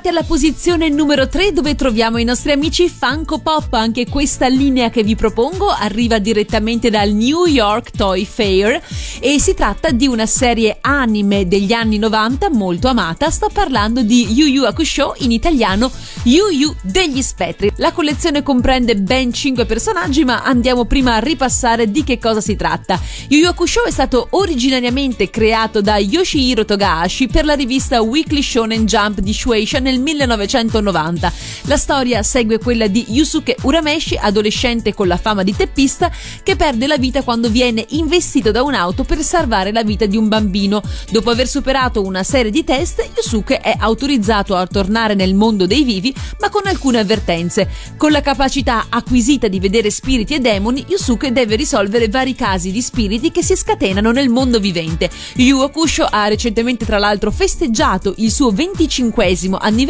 arrivati 0.05 0.07
alla 0.07 0.23
posizione 0.23 0.89
numero 0.89 1.27
3 1.27 1.51
dove 1.51 1.75
troviamo 1.75 2.17
i 2.17 2.23
nostri 2.23 2.51
amici 2.51 2.89
Funko 2.89 3.39
Pop. 3.39 3.73
Anche 3.73 4.07
questa 4.07 4.47
linea 4.47 4.89
che 4.89 5.03
vi 5.03 5.15
propongo 5.15 5.67
arriva 5.69 6.19
direttamente 6.19 6.89
dal 6.89 7.11
New 7.11 7.45
York 7.45 7.91
Toy 7.91 8.25
Fair 8.25 8.81
e 9.19 9.39
si 9.39 9.53
tratta 9.53 9.91
di 9.91 10.07
una 10.07 10.25
serie 10.25 10.77
anime 10.81 11.47
degli 11.47 11.73
anni 11.73 11.97
90 11.97 12.49
molto 12.51 12.87
amata. 12.87 13.29
Sto 13.29 13.49
parlando 13.51 14.01
di 14.01 14.33
Yu 14.33 14.47
Yu 14.47 14.63
Hakusho, 14.65 15.15
in 15.19 15.31
italiano 15.31 15.91
Yu 16.23 16.49
Yu 16.49 16.75
degli 16.81 17.21
spettri. 17.21 17.71
La 17.77 17.91
collezione 17.91 18.43
comprende 18.43 18.95
ben 18.95 19.33
5 19.33 19.65
personaggi, 19.65 20.23
ma 20.23 20.43
andiamo 20.43 20.85
prima 20.85 21.15
a 21.15 21.19
ripassare 21.19 21.89
di 21.89 22.03
che 22.03 22.19
cosa 22.19 22.41
si 22.41 22.55
tratta. 22.55 22.99
Yu 23.29 23.39
Yu 23.39 23.47
Hakusho 23.47 23.85
è 23.85 23.91
stato 23.91 24.27
originariamente 24.31 25.29
creato 25.29 25.81
da 25.81 25.97
Yoshihiro 25.97 26.65
Togashi 26.65 27.27
per 27.27 27.45
la 27.45 27.53
rivista 27.53 28.01
Weekly 28.01 28.41
Shonen 28.41 28.85
Jump 28.85 29.19
di 29.19 29.33
Shueisha 29.33 29.79
nel 29.79 29.94
1990. 29.99 31.31
La 31.63 31.77
storia 31.77 32.23
segue 32.23 32.59
quella 32.59 32.87
di 32.87 33.05
Yusuke 33.09 33.55
Urameshi, 33.61 34.17
adolescente 34.17 34.93
con 34.93 35.07
la 35.07 35.17
fama 35.17 35.43
di 35.43 35.55
teppista, 35.55 36.11
che 36.43 36.55
perde 36.55 36.87
la 36.87 36.97
vita 36.97 37.23
quando 37.23 37.49
viene 37.49 37.85
investito 37.89 38.51
da 38.51 38.63
un'auto 38.63 39.03
per 39.03 39.21
salvare 39.21 39.71
la 39.71 39.83
vita 39.83 40.05
di 40.05 40.17
un 40.17 40.27
bambino. 40.27 40.81
Dopo 41.11 41.29
aver 41.29 41.47
superato 41.47 42.01
una 42.01 42.23
serie 42.23 42.51
di 42.51 42.63
test, 42.63 43.09
Yusuke 43.15 43.59
è 43.59 43.75
autorizzato 43.77 44.55
a 44.55 44.67
tornare 44.67 45.13
nel 45.13 45.33
mondo 45.33 45.65
dei 45.65 45.83
vivi, 45.83 46.13
ma 46.39 46.49
con 46.49 46.65
alcune 46.65 46.99
avvertenze. 46.99 47.69
Con 47.97 48.11
la 48.11 48.21
capacità 48.21 48.85
acquisita 48.89 49.47
di 49.47 49.59
vedere 49.59 49.89
spiriti 49.89 50.35
e 50.35 50.39
demoni, 50.39 50.85
Yusuke 50.87 51.31
deve 51.31 51.55
risolvere 51.55 52.09
vari 52.09 52.35
casi 52.35 52.71
di 52.71 52.81
spiriti 52.81 53.31
che 53.31 53.43
si 53.43 53.55
scatenano 53.55 54.11
nel 54.11 54.29
mondo 54.29 54.59
vivente. 54.59 55.09
Yu 55.35 55.59
Hakusho 55.59 56.05
ha 56.05 56.27
recentemente 56.27 56.85
tra 56.85 56.97
l'altro 56.97 57.31
festeggiato 57.31 58.13
il 58.17 58.31
suo 58.31 58.51
25 58.51 59.23
anniversario 59.25 59.84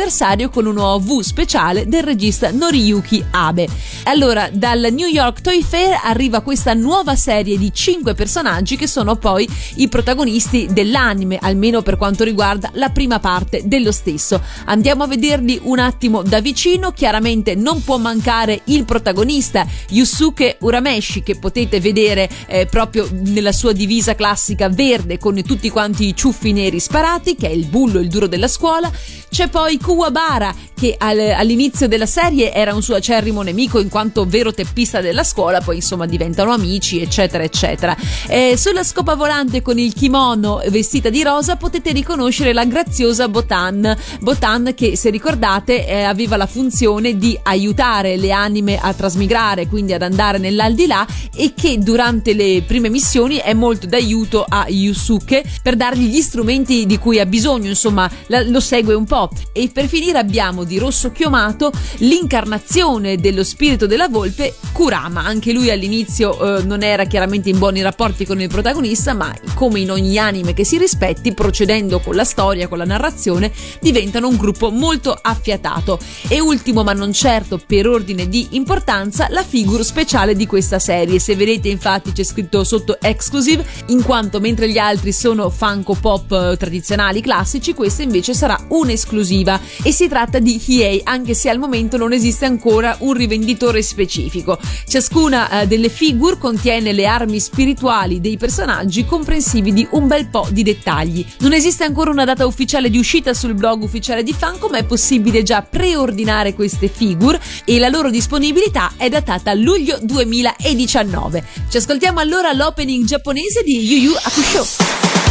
con 0.49 0.65
un 0.65 0.77
OV 0.77 1.21
speciale 1.21 1.87
del 1.87 2.03
regista 2.03 2.51
Noriyuki 2.51 3.23
Abe. 3.31 3.67
Allora, 4.03 4.49
dal 4.51 4.89
New 4.91 5.07
York 5.07 5.41
Toy 5.41 5.63
Fair 5.63 6.01
arriva 6.03 6.41
questa 6.41 6.73
nuova 6.73 7.15
serie 7.15 7.57
di 7.57 7.73
5 7.73 8.13
personaggi 8.13 8.75
che 8.75 8.87
sono 8.87 9.15
poi 9.15 9.49
i 9.75 9.87
protagonisti 9.87 10.67
dell'anime, 10.69 11.37
almeno 11.41 11.81
per 11.81 11.95
quanto 11.97 12.23
riguarda 12.23 12.71
la 12.73 12.89
prima 12.89 13.19
parte 13.19 13.61
dello 13.65 13.91
stesso. 13.91 14.41
Andiamo 14.65 15.03
a 15.03 15.07
vederli 15.07 15.59
un 15.63 15.79
attimo 15.79 16.21
da 16.23 16.41
vicino, 16.41 16.91
chiaramente 16.91 17.55
non 17.55 17.81
può 17.83 17.97
mancare 17.97 18.61
il 18.65 18.83
protagonista 18.83 19.65
Yusuke 19.89 20.57
Urameshi 20.59 21.23
che 21.23 21.37
potete 21.37 21.79
vedere 21.79 22.29
eh, 22.47 22.65
proprio 22.65 23.07
nella 23.11 23.53
sua 23.53 23.71
divisa 23.71 24.13
classica 24.13 24.67
verde 24.69 25.17
con 25.17 25.41
tutti 25.43 25.69
quanti 25.69 26.07
i 26.07 26.15
ciuffi 26.15 26.51
neri 26.51 26.79
sparati, 26.79 27.35
che 27.35 27.47
è 27.47 27.51
il 27.51 27.65
bullo, 27.67 27.99
il 27.99 28.09
duro 28.09 28.27
della 28.27 28.47
scuola. 28.47 28.91
C'è 29.29 29.47
poi 29.47 29.77
Kuwabara 29.85 30.51
che 30.73 30.95
al- 30.97 31.19
all'inizio 31.37 31.87
della 31.87 32.07
serie 32.07 32.51
era 32.51 32.73
un 32.73 32.81
suo 32.81 32.95
acerrimo 32.95 33.43
nemico 33.43 33.79
in 33.79 33.87
quanto 33.87 34.25
vero 34.25 34.51
teppista 34.51 34.99
della 34.99 35.23
scuola, 35.23 35.61
poi 35.61 35.75
insomma 35.77 36.07
diventano 36.07 36.51
amici, 36.51 36.99
eccetera, 37.01 37.43
eccetera. 37.43 37.95
Eh, 38.27 38.55
sulla 38.57 38.83
scopa 38.83 39.13
volante 39.15 39.61
con 39.61 39.77
il 39.77 39.93
kimono 39.93 40.61
vestita 40.69 41.09
di 41.09 41.21
rosa 41.21 41.55
potete 41.55 41.91
riconoscere 41.91 42.51
la 42.51 42.65
graziosa 42.65 43.29
Botan. 43.29 43.95
Botan 44.21 44.73
che 44.75 44.97
se 44.97 45.11
ricordate 45.11 45.87
eh, 45.87 46.01
aveva 46.01 46.35
la 46.35 46.47
funzione 46.47 47.15
di 47.15 47.37
aiutare 47.43 48.17
le 48.17 48.31
anime 48.31 48.77
a 48.77 48.91
trasmigrare, 48.91 49.67
quindi 49.67 49.93
ad 49.93 50.01
andare 50.01 50.39
nell'aldilà 50.39 51.05
e 51.35 51.53
che 51.55 51.77
durante 51.77 52.33
le 52.33 52.63
prime 52.65 52.89
missioni 52.89 53.35
è 53.37 53.53
molto 53.53 53.85
d'aiuto 53.85 54.43
a 54.47 54.65
Yusuke 54.67 55.43
per 55.61 55.75
dargli 55.75 56.07
gli 56.07 56.21
strumenti 56.21 56.85
di 56.87 56.97
cui 56.97 57.19
ha 57.19 57.25
bisogno, 57.25 57.69
insomma 57.69 58.09
la- 58.27 58.41
lo 58.43 58.59
segue 58.59 58.93
un 58.95 59.05
po'. 59.05 59.29
E 59.53 59.64
per 59.69 59.87
finire 59.87 60.17
abbiamo 60.17 60.63
di 60.63 60.77
rosso 60.77 61.11
chiomato 61.11 61.71
l'incarnazione 61.97 63.17
dello 63.17 63.43
spirito 63.43 63.85
della 63.85 64.07
volpe 64.07 64.55
Kurama. 64.71 65.23
Anche 65.23 65.51
lui 65.51 65.69
all'inizio 65.69 66.57
eh, 66.57 66.63
non 66.63 66.83
era 66.83 67.05
chiaramente 67.05 67.49
in 67.49 67.57
buoni 67.57 67.81
rapporti 67.81 68.25
con 68.25 68.41
il 68.41 68.49
protagonista, 68.49 69.13
ma 69.13 69.33
come 69.53 69.79
in 69.79 69.91
ogni 69.91 70.17
anime 70.17 70.53
che 70.53 70.65
si 70.65 70.77
rispetti, 70.77 71.33
procedendo 71.33 71.99
con 71.99 72.15
la 72.15 72.23
storia, 72.23 72.67
con 72.67 72.77
la 72.77 72.85
narrazione, 72.85 73.51
diventano 73.79 74.27
un 74.27 74.35
gruppo 74.35 74.71
molto 74.71 75.17
affiatato. 75.19 75.99
E 76.27 76.39
ultimo, 76.39 76.83
ma 76.83 76.93
non 76.93 77.13
certo 77.13 77.61
per 77.65 77.87
ordine 77.87 78.27
di 78.27 78.49
importanza, 78.51 79.27
la 79.29 79.43
figure 79.43 79.83
speciale 79.83 80.35
di 80.35 80.45
questa 80.45 80.79
serie. 80.79 81.19
Se 81.19 81.35
vedete 81.35 81.69
infatti 81.69 82.11
c'è 82.11 82.23
scritto 82.23 82.63
sotto 82.63 82.97
exclusive, 82.99 83.65
in 83.87 84.03
quanto 84.03 84.39
mentre 84.39 84.69
gli 84.69 84.77
altri 84.77 85.11
sono 85.11 85.49
Funko 85.49 85.95
Pop 85.95 86.31
eh, 86.31 86.57
tradizionali 86.57 87.21
classici, 87.21 87.73
questa 87.73 88.03
invece 88.03 88.33
sarà 88.33 88.59
un'esclusiva 88.69 89.54
e 89.83 89.91
si 89.91 90.07
tratta 90.07 90.39
di 90.39 90.61
EA, 90.67 91.01
anche 91.03 91.33
se 91.33 91.49
al 91.49 91.59
momento 91.59 91.97
non 91.97 92.13
esiste 92.13 92.45
ancora 92.45 92.95
un 92.99 93.13
rivenditore 93.13 93.81
specifico. 93.81 94.57
Ciascuna 94.87 95.61
eh, 95.61 95.67
delle 95.67 95.89
figure 95.89 96.37
contiene 96.37 96.93
le 96.93 97.05
armi 97.05 97.39
spirituali 97.39 98.21
dei 98.21 98.37
personaggi 98.37 99.05
comprensivi 99.05 99.73
di 99.73 99.87
un 99.91 100.07
bel 100.07 100.27
po' 100.27 100.47
di 100.51 100.63
dettagli. 100.63 101.25
Non 101.39 101.53
esiste 101.53 101.83
ancora 101.83 102.11
una 102.11 102.25
data 102.25 102.45
ufficiale 102.45 102.89
di 102.89 102.97
uscita 102.97 103.33
sul 103.33 103.53
blog 103.53 103.83
ufficiale 103.83 104.23
di 104.23 104.33
Funko, 104.33 104.67
ma 104.69 104.77
è 104.77 104.85
possibile 104.85 105.43
già 105.43 105.61
preordinare 105.61 106.53
queste 106.53 106.87
figure 106.87 107.39
e 107.65 107.79
la 107.79 107.89
loro 107.89 108.09
disponibilità 108.09 108.93
è 108.97 109.09
datata 109.09 109.51
a 109.51 109.53
luglio 109.53 109.97
2019. 110.01 111.43
Ci 111.69 111.77
ascoltiamo 111.77 112.19
allora 112.19 112.51
l'opening 112.53 113.05
giapponese 113.05 113.63
di 113.63 113.85
Yu 113.85 113.97
Yu 113.97 114.13
Hakusho. 114.15 115.24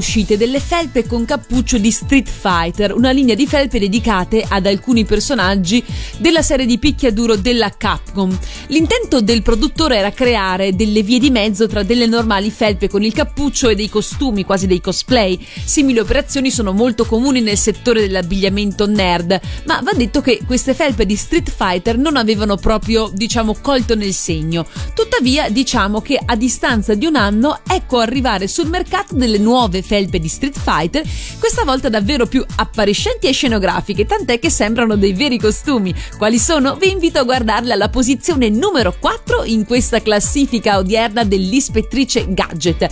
Uscite 0.00 0.38
delle 0.38 0.60
felpe 0.60 1.06
con 1.06 1.26
cappuccio 1.26 1.76
di 1.76 1.90
Street 1.90 2.26
Fighter, 2.26 2.94
una 2.94 3.10
linea 3.10 3.34
di 3.34 3.46
felpe 3.46 3.78
dedicate 3.78 4.42
ad 4.48 4.64
alcuni 4.64 5.04
personaggi 5.04 5.84
della 6.16 6.40
serie 6.40 6.64
di 6.64 6.78
picchiaduro 6.78 7.36
della 7.36 7.68
Capcom. 7.76 8.36
L'intento 8.68 9.20
del 9.20 9.42
produttore 9.42 9.96
era 9.98 10.10
creare 10.10 10.74
delle 10.74 11.02
vie 11.02 11.18
di 11.18 11.30
mezzo 11.30 11.66
tra 11.66 11.82
delle 11.82 12.06
normali 12.06 12.50
felpe 12.50 12.88
con 12.88 13.02
il 13.02 13.12
cappuccio 13.12 13.68
e 13.68 13.74
dei 13.74 13.90
costumi, 13.90 14.44
quasi 14.44 14.66
dei 14.66 14.80
cosplay. 14.80 15.38
Simili 15.64 15.98
operazioni 15.98 16.50
sono 16.50 16.72
molto 16.72 17.04
comuni 17.04 17.42
nel 17.42 17.58
settore 17.58 18.00
dell'abbigliamento 18.00 18.86
nerd, 18.86 19.38
ma 19.66 19.80
va 19.82 19.92
detto 19.92 20.22
che 20.22 20.40
queste 20.46 20.72
felpe 20.72 21.04
di 21.04 21.14
Street 21.14 21.50
Fighter 21.50 21.98
non 21.98 22.16
avevano 22.16 22.56
proprio, 22.56 23.10
diciamo, 23.12 23.54
colto 23.60 23.94
nel 23.94 24.14
segno. 24.14 24.66
Tuttavia, 24.94 25.50
diciamo 25.50 26.00
che 26.00 26.18
a 26.24 26.36
distanza 26.36 26.94
di 26.94 27.04
un 27.04 27.16
anno 27.16 27.60
ecco 27.68 27.98
arrivare 27.98 28.48
sul 28.48 28.68
mercato 28.68 29.14
delle 29.14 29.36
nuove 29.36 29.82
felpe 29.90 30.20
di 30.20 30.28
Street 30.28 30.56
Fighter, 30.56 31.04
questa 31.40 31.64
volta 31.64 31.88
davvero 31.88 32.26
più 32.26 32.46
appariscenti 32.54 33.26
e 33.26 33.32
scenografiche, 33.32 34.06
tant'è 34.06 34.38
che 34.38 34.48
sembrano 34.48 34.94
dei 34.94 35.14
veri 35.14 35.36
costumi. 35.36 35.92
Quali 36.16 36.38
sono? 36.38 36.76
Vi 36.76 36.88
invito 36.88 37.18
a 37.18 37.24
guardarle 37.24 37.72
alla 37.72 37.88
posizione 37.88 38.50
numero 38.50 38.94
4 38.96 39.42
in 39.46 39.64
questa 39.64 40.00
classifica 40.00 40.78
odierna 40.78 41.24
dell'ispettrice 41.24 42.26
Gadget. 42.28 42.86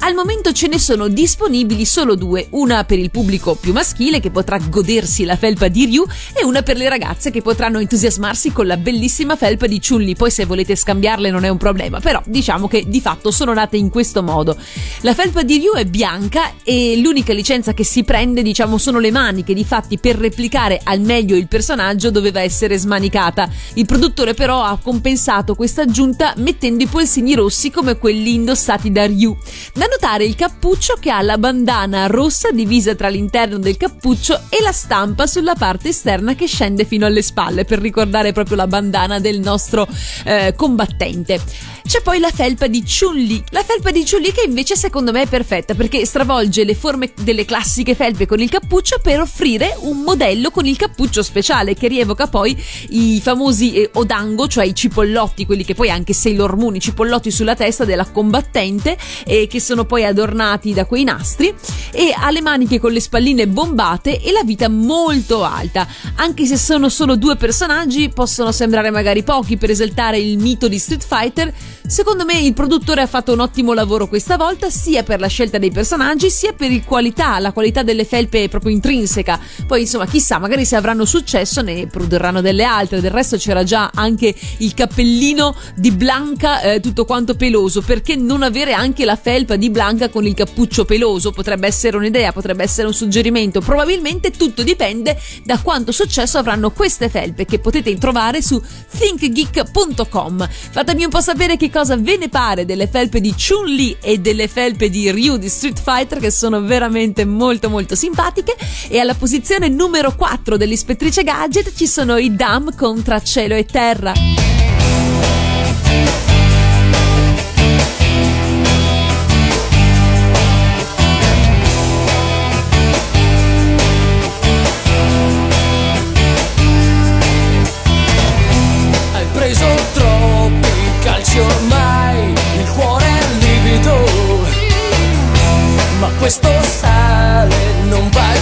Al 0.00 0.12
momento 0.12 0.52
ce 0.52 0.68
ne 0.68 0.78
sono 0.78 1.08
disponibili 1.08 1.86
solo 1.86 2.16
due, 2.16 2.48
una 2.50 2.84
per 2.84 2.98
il 2.98 3.10
pubblico 3.10 3.54
più 3.54 3.72
maschile 3.72 4.20
che 4.20 4.30
potrà 4.30 4.58
godersi 4.58 5.24
la 5.24 5.36
felpa 5.36 5.68
di 5.68 5.86
Ryu 5.86 6.04
e 6.34 6.44
una 6.44 6.60
per 6.60 6.76
le 6.76 6.90
ragazze 6.90 7.30
che 7.30 7.40
potranno 7.40 7.78
entusiasmarsi 7.78 8.52
con 8.52 8.66
la 8.66 8.76
bellissima 8.76 9.36
felpa 9.36 9.66
di 9.66 9.80
Chulli. 9.80 10.16
Poi 10.16 10.30
se 10.30 10.44
volete 10.44 10.76
scambiarle 10.76 11.30
non 11.30 11.44
è 11.44 11.48
un 11.48 11.56
problema, 11.56 11.98
però 11.98 12.20
diciamo 12.26 12.68
che 12.68 12.84
di 12.86 13.00
fatto 13.00 13.30
sono 13.30 13.54
nate 13.54 13.78
in 13.78 13.88
questo 13.88 14.22
modo. 14.22 14.54
La 15.00 15.14
felpa 15.14 15.42
di 15.42 15.56
Ryu 15.56 15.72
è 15.72 15.86
bianca 15.86 16.41
e 16.64 16.98
l'unica 17.00 17.32
licenza 17.32 17.74
che 17.74 17.84
si 17.84 18.04
prende, 18.04 18.42
diciamo, 18.42 18.78
sono 18.78 18.98
le 18.98 19.10
maniche. 19.10 19.54
Difatti, 19.54 19.98
per 19.98 20.16
replicare 20.16 20.80
al 20.82 21.00
meglio 21.00 21.36
il 21.36 21.48
personaggio 21.48 22.10
doveva 22.10 22.40
essere 22.40 22.78
smanicata. 22.78 23.48
Il 23.74 23.86
produttore, 23.86 24.34
però, 24.34 24.62
ha 24.62 24.78
compensato 24.78 25.54
questa 25.54 25.82
aggiunta 25.82 26.34
mettendo 26.36 26.82
i 26.82 26.86
polsini 26.86 27.34
rossi 27.34 27.70
come 27.70 27.98
quelli 27.98 28.34
indossati 28.34 28.90
da 28.90 29.06
Ryu. 29.06 29.36
Da 29.74 29.86
notare 29.86 30.24
il 30.24 30.34
cappuccio 30.34 30.96
che 31.00 31.10
ha 31.10 31.22
la 31.22 31.38
bandana 31.38 32.06
rossa 32.06 32.50
divisa 32.50 32.94
tra 32.94 33.08
l'interno 33.08 33.58
del 33.58 33.76
cappuccio 33.76 34.42
e 34.48 34.62
la 34.62 34.72
stampa 34.72 35.26
sulla 35.26 35.54
parte 35.54 35.88
esterna 35.88 36.34
che 36.34 36.46
scende 36.46 36.84
fino 36.84 37.06
alle 37.06 37.22
spalle 37.22 37.64
per 37.64 37.80
ricordare 37.80 38.32
proprio 38.32 38.56
la 38.56 38.66
bandana 38.66 39.18
del 39.18 39.40
nostro 39.40 39.86
eh, 40.24 40.54
combattente. 40.56 41.40
C'è 41.86 42.00
poi 42.00 42.20
la 42.20 42.30
felpa 42.30 42.68
di 42.68 42.82
Chun-Li. 42.82 43.44
La 43.50 43.62
felpa 43.62 43.90
di 43.90 44.04
Chun-Li 44.04 44.32
che 44.32 44.44
invece 44.46 44.76
secondo 44.76 45.12
me 45.12 45.22
è 45.22 45.26
perfetta 45.26 45.74
perché 45.74 46.04
stravolge 46.04 46.64
le 46.64 46.74
forme 46.74 47.12
delle 47.22 47.44
classiche 47.44 47.94
felpe 47.94 48.26
con 48.26 48.40
il 48.40 48.48
cappuccio 48.48 48.98
per 49.02 49.20
offrire 49.20 49.76
un 49.80 50.00
modello 50.00 50.50
con 50.50 50.66
il 50.66 50.76
cappuccio 50.76 51.22
speciale 51.22 51.74
che 51.74 51.88
rievoca 51.88 52.28
poi 52.28 52.56
i 52.90 53.20
famosi 53.20 53.74
eh, 53.74 53.90
odango, 53.94 54.46
cioè 54.46 54.64
i 54.64 54.74
cipollotti, 54.74 55.44
quelli 55.44 55.64
che 55.64 55.74
poi 55.74 55.90
anche 55.90 56.12
Sailor 56.12 56.56
Moon, 56.56 56.76
i 56.76 56.80
cipollotti 56.80 57.30
sulla 57.30 57.54
testa 57.54 57.84
della 57.84 58.06
combattente 58.06 58.96
e 59.24 59.46
che 59.48 59.60
sono 59.60 59.84
poi 59.84 60.04
adornati 60.04 60.72
da 60.72 60.86
quei 60.86 61.04
nastri 61.04 61.54
e 61.90 62.14
ha 62.16 62.30
le 62.30 62.40
maniche 62.40 62.80
con 62.80 62.92
le 62.92 63.00
spalline 63.00 63.48
bombate 63.48 64.20
e 64.20 64.32
la 64.32 64.44
vita 64.44 64.68
molto 64.68 65.44
alta. 65.44 65.86
Anche 66.16 66.46
se 66.46 66.56
sono 66.56 66.88
solo 66.88 67.16
due 67.16 67.36
personaggi, 67.36 68.08
possono 68.08 68.52
sembrare 68.52 68.90
magari 68.90 69.22
pochi 69.22 69.56
per 69.56 69.70
esaltare 69.70 70.18
il 70.18 70.38
mito 70.38 70.68
di 70.68 70.78
Street 70.78 71.04
Fighter, 71.04 71.52
Secondo 71.86 72.24
me 72.24 72.38
il 72.38 72.54
produttore 72.54 73.02
ha 73.02 73.06
fatto 73.06 73.32
un 73.32 73.40
ottimo 73.40 73.72
lavoro 73.72 74.06
questa 74.06 74.36
volta, 74.36 74.70
sia 74.70 75.02
per 75.02 75.18
la 75.18 75.26
scelta 75.26 75.58
dei 75.58 75.72
personaggi, 75.72 76.30
sia 76.30 76.52
per 76.52 76.70
il 76.70 76.84
qualità, 76.84 77.38
la 77.40 77.52
qualità 77.52 77.82
delle 77.82 78.04
felpe 78.04 78.48
proprio 78.48 78.72
intrinseca. 78.72 79.38
Poi, 79.66 79.80
insomma, 79.80 80.06
chissà, 80.06 80.38
magari 80.38 80.64
se 80.64 80.76
avranno 80.76 81.04
successo 81.04 81.60
ne 81.60 81.88
produrranno 81.88 82.40
delle 82.40 82.62
altre. 82.62 83.00
Del 83.00 83.10
resto 83.10 83.36
c'era 83.36 83.64
già 83.64 83.90
anche 83.92 84.32
il 84.58 84.74
cappellino 84.74 85.56
di 85.74 85.90
Blanca, 85.90 86.60
eh, 86.62 86.80
tutto 86.80 87.04
quanto 87.04 87.34
peloso. 87.34 87.82
Perché 87.82 88.14
non 88.14 88.42
avere 88.42 88.72
anche 88.72 89.04
la 89.04 89.16
felpa 89.16 89.56
di 89.56 89.68
Blanca 89.68 90.08
con 90.08 90.24
il 90.24 90.34
cappuccio 90.34 90.84
peloso? 90.84 91.32
Potrebbe 91.32 91.66
essere 91.66 91.96
un'idea, 91.96 92.32
potrebbe 92.32 92.62
essere 92.62 92.86
un 92.86 92.94
suggerimento. 92.94 93.60
Probabilmente 93.60 94.30
tutto 94.30 94.62
dipende 94.62 95.18
da 95.44 95.58
quanto 95.58 95.90
successo 95.90 96.38
avranno 96.38 96.70
queste 96.70 97.08
felpe 97.08 97.44
che 97.44 97.58
potete 97.58 97.96
trovare 97.98 98.40
su 98.40 98.62
thinkgeek.com. 98.96 100.48
Fatemi 100.70 101.04
un 101.04 101.10
po' 101.10 101.20
sapere 101.20 101.56
che 101.56 101.70
cosa 101.72 101.96
ve 101.96 102.18
ne 102.18 102.28
pare 102.28 102.66
delle 102.66 102.86
felpe 102.86 103.20
di 103.20 103.34
Chun-Li 103.34 103.96
e 104.00 104.18
delle 104.18 104.46
felpe 104.46 104.90
di 104.90 105.10
Ryu 105.10 105.38
di 105.38 105.48
Street 105.48 105.80
Fighter 105.80 106.18
che 106.18 106.30
sono 106.30 106.60
veramente 106.60 107.24
molto 107.24 107.70
molto 107.70 107.96
simpatiche 107.96 108.54
e 108.88 108.98
alla 108.98 109.14
posizione 109.14 109.68
numero 109.68 110.14
4 110.14 110.58
dell'ispettrice 110.58 111.24
Gadget 111.24 111.74
ci 111.74 111.86
sono 111.86 112.18
i 112.18 112.36
Dam 112.36 112.76
contra 112.76 113.20
cielo 113.22 113.54
e 113.54 113.64
terra. 113.64 114.12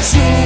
Non 0.01 0.39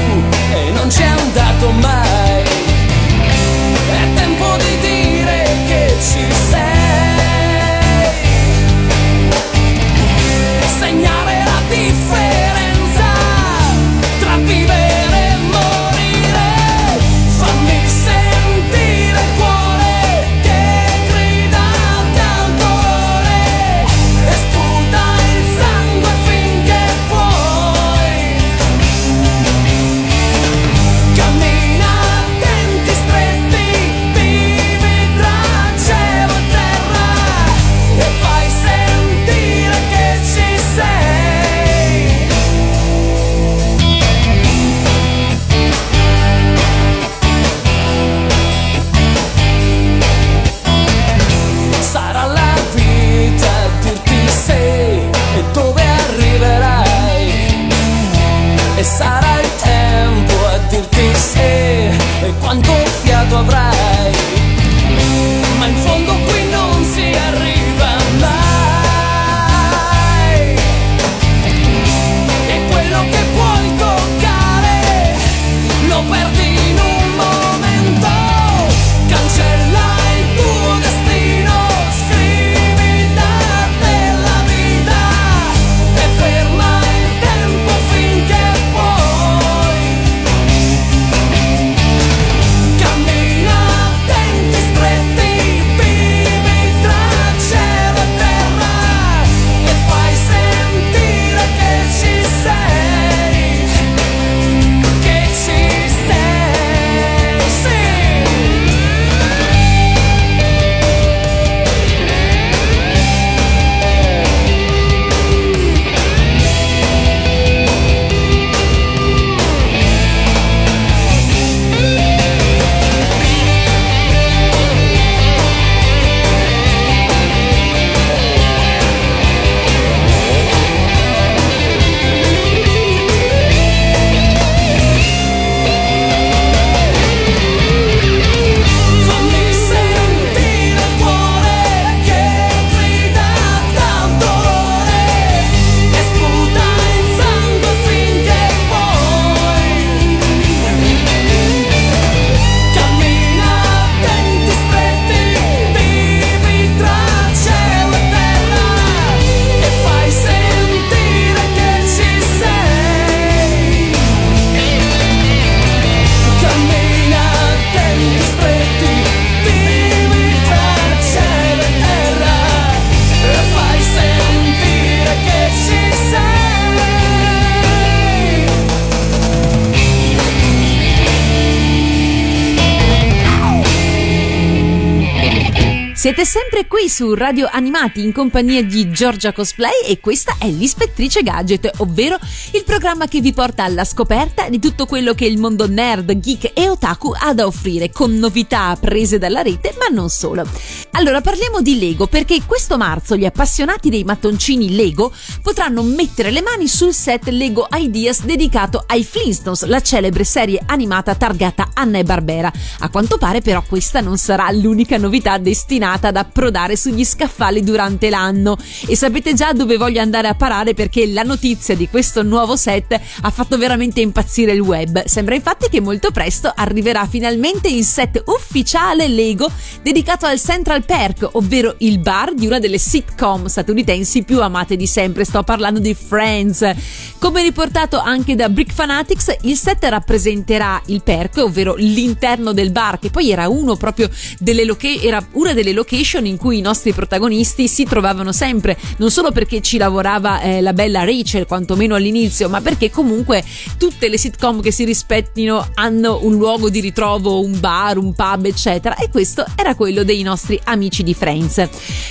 Siete 186.04 186.26
sempre 186.26 186.66
qui 186.66 186.90
su 186.90 187.14
Radio 187.14 187.48
Animati 187.50 188.02
in 188.02 188.12
compagnia 188.12 188.62
di 188.62 188.90
Giorgia 188.90 189.32
Cosplay 189.32 189.86
e 189.86 190.00
questa 190.00 190.36
è 190.38 190.50
l'Ispettrice 190.50 191.22
Gadget, 191.22 191.76
ovvero 191.78 192.18
il 192.52 192.62
programma 192.62 193.06
che 193.06 193.22
vi 193.22 193.32
porta 193.32 193.64
alla 193.64 193.86
scoperta 193.86 194.50
di 194.50 194.58
tutto 194.58 194.84
quello 194.84 195.14
che 195.14 195.24
il 195.24 195.38
mondo 195.38 195.66
nerd, 195.66 196.12
geek 196.12 196.50
e 196.52 196.68
otaku 196.68 197.10
ha 197.18 197.32
da 197.32 197.46
offrire, 197.46 197.90
con 197.90 198.18
novità 198.18 198.76
prese 198.78 199.16
dalla 199.16 199.40
rete, 199.40 199.74
ma 199.78 199.86
non 199.86 200.10
solo. 200.10 200.46
Allora 200.90 201.22
parliamo 201.22 201.62
di 201.62 201.78
Lego 201.78 202.06
perché 202.06 202.42
questo 202.44 202.76
marzo 202.76 203.16
gli 203.16 203.24
appassionati 203.24 203.88
dei 203.88 204.04
mattoncini 204.04 204.76
Lego 204.76 205.10
potranno 205.40 205.82
mettere 205.82 206.30
le 206.30 206.42
mani 206.42 206.68
sul 206.68 206.92
set 206.92 207.28
Lego 207.28 207.66
Ideas 207.72 208.24
dedicato 208.24 208.84
ai 208.86 209.04
Flintstones, 209.04 209.64
la 209.64 209.80
celebre 209.80 210.24
serie 210.24 210.62
animata 210.66 211.14
targata 211.14 211.70
Anna 211.72 211.96
e 211.96 212.04
Barbera. 212.04 212.52
A 212.80 212.90
quanto 212.90 213.16
pare 213.16 213.40
però 213.40 213.64
questa 213.66 214.02
non 214.02 214.18
sarà 214.18 214.50
l'unica 214.50 214.98
novità 214.98 215.38
destinata 215.38 215.92
destinata 215.94 216.08
ad 216.08 216.16
approdare 216.16 216.76
sugli 216.76 217.04
scaffali 217.04 217.62
durante 217.62 218.10
l'anno. 218.10 218.56
E 218.86 218.96
sapete 218.96 219.34
già 219.34 219.52
dove 219.52 219.76
voglio 219.76 220.00
andare 220.00 220.28
a 220.28 220.34
parare 220.34 220.74
perché 220.74 221.06
la 221.06 221.22
notizia 221.22 221.74
di 221.74 221.88
questo 221.88 222.22
nuovo 222.22 222.56
set 222.56 222.98
ha 223.22 223.30
fatto 223.30 223.56
veramente 223.56 224.00
impazzire 224.00 224.52
il 224.52 224.60
web. 224.60 225.04
Sembra 225.04 225.34
infatti 225.34 225.68
che 225.68 225.80
molto 225.80 226.10
presto 226.10 226.52
arriverà 226.54 227.06
finalmente 227.06 227.68
il 227.68 227.84
set 227.84 228.22
ufficiale 228.26 229.08
Lego 229.08 229.50
dedicato 229.82 230.26
al 230.26 230.40
Central 230.40 230.84
Perk, 230.84 231.28
ovvero 231.32 231.74
il 231.78 231.98
bar 231.98 232.34
di 232.34 232.46
una 232.46 232.58
delle 232.58 232.78
sitcom 232.78 233.46
statunitensi 233.46 234.22
più 234.22 234.40
amate 234.40 234.76
di 234.76 234.86
sempre. 234.86 235.24
Sto 235.24 235.42
parlando 235.42 235.80
di 235.80 235.94
Friends. 235.94 236.72
Come 237.18 237.42
riportato 237.42 237.98
anche 237.98 238.34
da 238.34 238.48
Brick 238.48 238.72
Fanatics, 238.72 239.36
il 239.42 239.56
set 239.56 239.84
rappresenterà 239.84 240.80
il 240.86 241.02
perk, 241.02 241.38
ovvero 241.38 241.74
l'interno 241.76 242.52
del 242.52 242.70
bar, 242.70 242.98
che 242.98 243.10
poi 243.10 243.30
era 243.30 243.48
uno 243.48 243.76
proprio 243.76 244.10
delle 244.38 244.64
loca- 244.64 244.88
era 245.00 245.24
una 245.32 245.52
delle 245.54 245.72
location 245.72 245.83
in 246.28 246.36
cui 246.36 246.58
i 246.58 246.60
nostri 246.60 246.92
protagonisti 246.92 247.68
si 247.68 247.84
trovavano 247.84 248.32
sempre, 248.32 248.76
non 248.98 249.10
solo 249.10 249.30
perché 249.32 249.60
ci 249.60 249.76
lavorava 249.76 250.40
eh, 250.40 250.60
la 250.60 250.72
bella 250.72 251.04
Rachel, 251.04 251.46
quantomeno 251.46 251.94
all'inizio, 251.94 252.48
ma 252.48 252.60
perché 252.60 252.90
comunque 252.90 253.44
tutte 253.78 254.08
le 254.08 254.18
sitcom 254.18 254.60
che 254.60 254.70
si 254.70 254.84
rispettino 254.84 255.68
hanno 255.74 256.20
un 256.22 256.36
luogo 256.36 256.70
di 256.70 256.80
ritrovo, 256.80 257.40
un 257.40 257.58
bar, 257.60 257.98
un 257.98 258.12
pub, 258.14 258.46
eccetera, 258.46 258.96
e 258.96 259.08
questo 259.10 259.44
era 259.56 259.74
quello 259.74 260.04
dei 260.04 260.22
nostri 260.22 260.60
amici 260.64 261.02
di 261.02 261.14
Friends. 261.14 261.68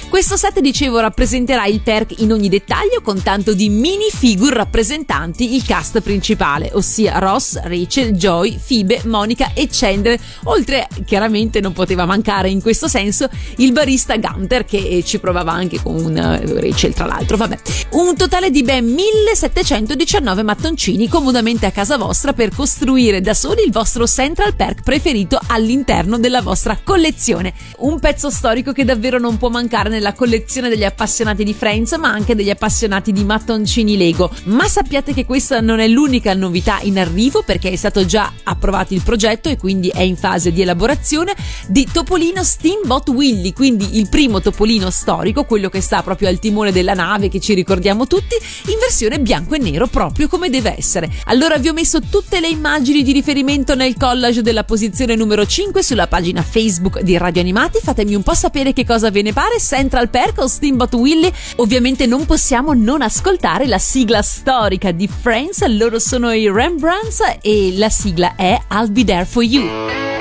Questo 0.09 0.37
set, 0.37 0.59
dicevo, 0.59 0.99
rappresenterà 0.99 1.65
il 1.65 1.81
perk 1.81 2.19
in 2.19 2.31
ogni 2.31 2.49
dettaglio 2.49 3.01
con 3.01 3.21
tanto 3.21 3.53
di 3.53 3.69
mini 3.69 4.09
figure 4.11 4.55
rappresentanti 4.55 5.55
il 5.55 5.63
cast 5.65 6.01
principale, 6.01 6.69
ossia 6.73 7.19
Ross, 7.19 7.59
Rachel, 7.61 8.11
Joy, 8.11 8.59
Phoebe, 8.65 9.01
Monica 9.05 9.51
e 9.53 9.67
Chandler, 9.71 10.19
oltre 10.45 10.87
chiaramente 11.05 11.59
non 11.59 11.73
poteva 11.73 12.05
mancare 12.05 12.49
in 12.49 12.61
questo 12.61 12.87
senso 12.87 13.29
il 13.63 13.71
barista 13.71 14.17
Gunter 14.17 14.65
che 14.65 15.03
ci 15.05 15.19
provava 15.19 15.53
anche 15.53 15.81
con 15.81 16.15
eh, 16.15 16.59
Rachel 16.59 16.93
tra 16.93 17.05
l'altro 17.05 17.37
vabbè. 17.37 17.57
Un 17.91 18.15
totale 18.15 18.49
di 18.49 18.61
ben 18.61 18.85
1719 18.85 20.43
mattoncini 20.43 21.07
comodamente 21.07 21.65
a 21.65 21.71
casa 21.71 21.97
vostra 21.97 22.33
per 22.33 22.53
costruire 22.53 23.21
da 23.21 23.33
soli 23.33 23.63
il 23.63 23.71
vostro 23.71 24.05
Central 24.05 24.55
Perk 24.55 24.83
preferito 24.83 25.39
all'interno 25.47 26.17
della 26.17 26.41
vostra 26.41 26.77
collezione. 26.83 27.53
Un 27.77 27.99
pezzo 27.99 28.29
storico 28.29 28.73
che 28.73 28.83
davvero 28.83 29.17
non 29.17 29.37
può 29.37 29.47
mancare 29.47 29.89
nella 29.89 30.13
collezione 30.13 30.67
degli 30.67 30.83
appassionati 30.83 31.45
di 31.45 31.53
Friends 31.53 31.95
ma 31.95 32.09
anche 32.09 32.35
degli 32.35 32.49
appassionati 32.49 33.13
di 33.13 33.23
mattoncini 33.23 33.95
Lego. 33.95 34.29
Ma 34.45 34.67
sappiate 34.67 35.13
che 35.13 35.25
questa 35.25 35.61
non 35.61 35.79
è 35.79 35.87
l'unica 35.87 36.33
novità 36.33 36.79
in 36.81 36.99
arrivo 36.99 37.43
perché 37.43 37.69
è 37.69 37.75
stato 37.77 38.05
già 38.05 38.29
approvato 38.43 38.93
il 38.93 39.03
progetto 39.03 39.47
e 39.47 39.55
quindi 39.55 39.87
è 39.87 40.01
in 40.01 40.17
fase 40.17 40.51
di 40.51 40.61
elaborazione 40.61 41.33
di 41.67 41.87
Topolino 41.89 42.43
Steamboat 42.43 43.09
Willy 43.09 43.52
Quindi 43.53 43.97
il 43.97 44.09
primo 44.09 44.41
topolino 44.41 44.89
storico, 44.89 45.45
quello 45.45 45.69
che 45.69 45.81
sta 45.81 46.01
proprio 46.01 46.27
al 46.27 46.39
timone 46.39 46.71
della 46.71 46.93
nave 46.93 47.29
che 47.29 47.39
ci 47.39 47.53
ricordiamo 47.53 48.07
tutti, 48.07 48.35
in 48.67 48.79
versione 48.79 49.19
bianco 49.19 49.55
e 49.55 49.59
nero 49.59 49.87
proprio 49.87 50.27
come 50.27 50.49
deve 50.49 50.75
essere. 50.77 51.11
Allora 51.25 51.57
vi 51.57 51.69
ho 51.69 51.73
messo 51.73 51.99
tutte 52.01 52.39
le 52.39 52.47
immagini 52.47 53.03
di 53.03 53.11
riferimento 53.11 53.75
nel 53.75 53.95
collage 53.97 54.41
della 54.41 54.63
posizione 54.63 55.15
numero 55.15 55.45
5 55.45 55.83
sulla 55.83 56.07
pagina 56.07 56.41
Facebook 56.41 57.01
di 57.01 57.17
Radio 57.17 57.41
Animati, 57.41 57.79
fatemi 57.81 58.15
un 58.15 58.23
po' 58.23 58.33
sapere 58.33 58.73
che 58.73 58.85
cosa 58.85 59.09
ve 59.09 59.21
ne 59.21 59.33
pare, 59.33 59.59
Central 59.59 60.09
Perk 60.09 60.39
o 60.39 60.47
Steamboat 60.47 60.93
Willy. 60.95 61.31
Ovviamente 61.57 62.05
non 62.05 62.25
possiamo 62.25 62.73
non 62.73 63.01
ascoltare 63.01 63.67
la 63.67 63.77
sigla 63.77 64.21
storica 64.21 64.91
di 64.91 65.07
Friends, 65.07 65.65
loro 65.67 65.99
sono 65.99 66.31
i 66.31 66.49
Rembrandts 66.49 67.21
e 67.41 67.73
la 67.75 67.89
sigla 67.89 68.35
è 68.35 68.59
I'll 68.71 68.91
Be 68.91 69.03
There 69.03 69.25
For 69.25 69.43
You. 69.43 70.12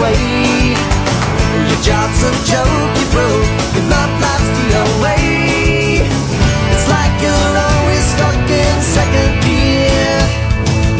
Way. 0.00 0.74
Your 1.68 1.80
job's 1.80 2.20
a 2.22 2.32
joke, 2.44 2.92
you 2.98 3.06
broke, 3.14 3.48
your 3.74 3.86
love 3.88 4.12
life's 4.20 4.50
the 4.56 4.66
away. 4.84 6.04
It's 6.72 6.86
like 6.88 7.14
you're 7.24 7.54
always 7.68 8.04
stuck 8.14 8.44
in 8.50 8.76
second 8.82 9.32
gear. 9.44 10.16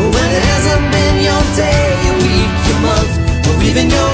When 0.01 0.29
it 0.39 0.45
hasn't 0.53 0.85
been 0.93 1.17
your 1.29 1.45
day, 1.57 1.85
your 2.07 2.19
week, 2.25 2.53
your 2.69 2.81
month, 2.89 3.13
or 3.49 3.57
even 3.63 3.91
your 3.91 4.06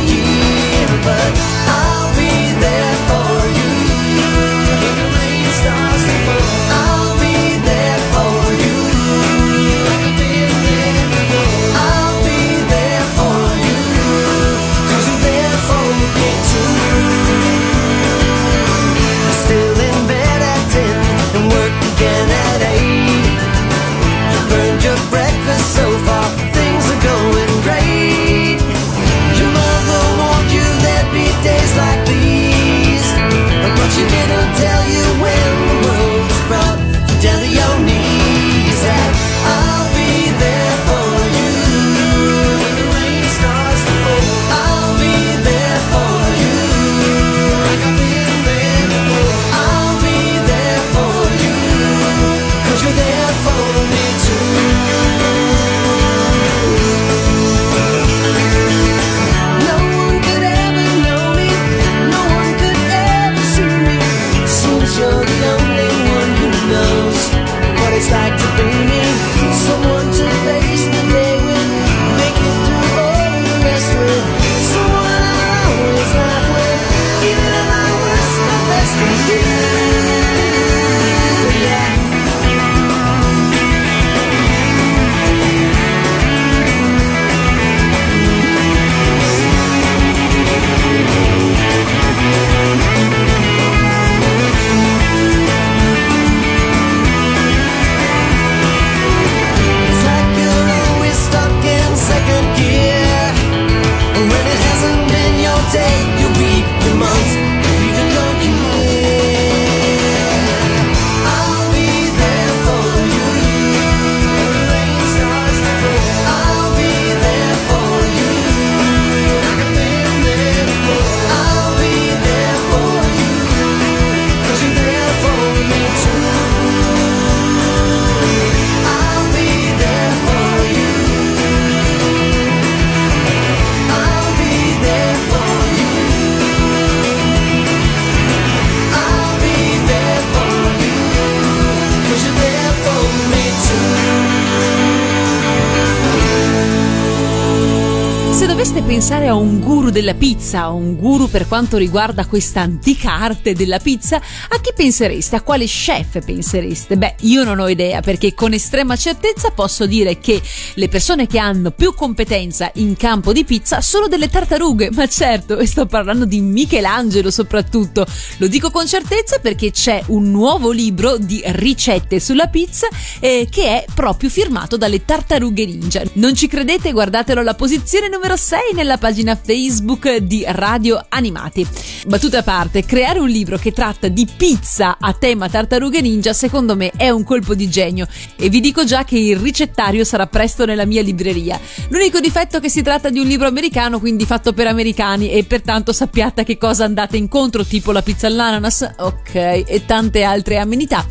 pensare 148.93 149.27
a 149.27 149.35
un 149.35 149.59
guru 149.59 149.89
della 149.89 150.13
pizza, 150.13 150.65
a 150.65 150.71
un 150.71 150.97
guru 150.97 151.31
per 151.31 151.49
quanto 151.49 151.79
riguarda 151.79 152.27
questa 152.27 152.61
antica 152.61 153.15
arte 153.15 153.55
della 153.55 153.79
pizza, 153.79 154.17
a 154.17 154.61
chi 154.61 154.73
pensereste? 154.77 155.35
A 155.35 155.41
quale 155.41 155.65
chef 155.65 156.23
pensereste? 156.23 156.99
Beh, 156.99 157.15
io 157.21 157.43
non 157.43 157.59
ho 157.59 157.69
idea 157.69 158.03
perché 158.03 158.35
con 158.35 158.53
estrema 158.53 158.95
certezza 158.97 159.51
posso 159.53 159.87
dire 159.87 160.19
che 160.19 160.43
le 160.75 160.89
persone 160.91 161.27
che 161.27 161.39
hanno 161.39 161.71
più 161.71 161.95
competenza 161.95 162.71
in 162.75 162.95
campo 162.95 163.33
di 163.33 163.45
pizza 163.45 163.81
sono 163.81 164.09
delle 164.09 164.29
tartarughe, 164.29 164.91
ma 164.93 165.09
certo, 165.09 165.57
e 165.57 165.65
sto 165.65 165.87
parlando 165.87 166.27
di 166.27 166.43
Michelangelo 166.43 167.31
soprattutto. 167.31 168.05
Lo 168.37 168.47
dico 168.47 168.71
con 168.71 168.87
certezza 168.87 169.39
perché 169.39 169.71
c'è 169.71 170.03
un 170.09 170.31
nuovo 170.31 170.71
libro 170.71 171.17
di 171.17 171.41
ricette 171.47 172.21
sulla 172.21 172.49
pizza 172.49 172.89
eh, 173.21 173.49
che 173.51 173.65
è 173.69 173.85
proprio 173.95 174.29
firmato 174.29 174.77
dalle 174.77 175.03
tartarughe 175.03 175.65
ninja. 175.65 176.03
Non 176.15 176.35
ci 176.35 176.47
credete? 176.47 176.93
Guardatelo 176.93 177.41
alla 177.41 177.55
posizione 177.55 178.11
numero 178.11 178.37
6 178.37 178.81
nella 178.83 178.99
pagina 178.99 179.39
Facebook 179.41 180.17
di 180.17 180.45
Radio 180.45 181.05
Animati. 181.09 181.65
Battute 182.07 182.39
a 182.39 182.43
parte, 182.43 182.85
creare 182.85 183.21
un 183.21 183.29
libro 183.29 183.57
che 183.57 183.71
tratta 183.71 184.09
di 184.09 184.27
pizza 184.37 184.97
a 184.99 185.13
tema 185.13 185.49
tartarughe 185.49 186.01
ninja 186.01 186.33
secondo 186.33 186.75
me 186.75 186.91
è 186.97 187.09
un 187.09 187.23
colpo 187.23 187.55
di 187.55 187.71
genio 187.71 188.09
e 188.37 188.49
vi 188.49 188.59
dico 188.59 188.85
già 188.85 189.05
che 189.05 189.17
il 189.17 189.37
ricettario 189.37 190.03
sarà 190.03 190.27
presto 190.27 190.65
nella 190.65 190.85
mia 190.85 191.01
libreria. 191.01 191.61
L'unico 191.91 192.19
difetto 192.19 192.57
è 192.57 192.61
che 192.61 192.69
si 192.69 192.83
tratta 192.83 193.09
di 193.09 193.21
un 193.21 193.27
libro 193.29 193.47
americano, 193.47 194.01
quindi 194.01 194.27
fatto 194.27 194.53
per 194.53 194.67
americani 194.67 195.31
e 195.31 195.45
pertanto 195.45 195.93
sappiate 195.93 196.41
a 196.41 196.45
che 196.45 196.59
cosa 196.59 196.85
andate 196.85 197.17
incontro, 197.17 197.65
tipo 197.65 197.93
la 197.93 198.03
pizza 198.03 198.27
all'ananas, 198.27 198.95
ok, 198.99 199.35
e 199.35 199.83
tante 199.87 200.25
altre 200.25 200.57
amenità. 200.57 201.07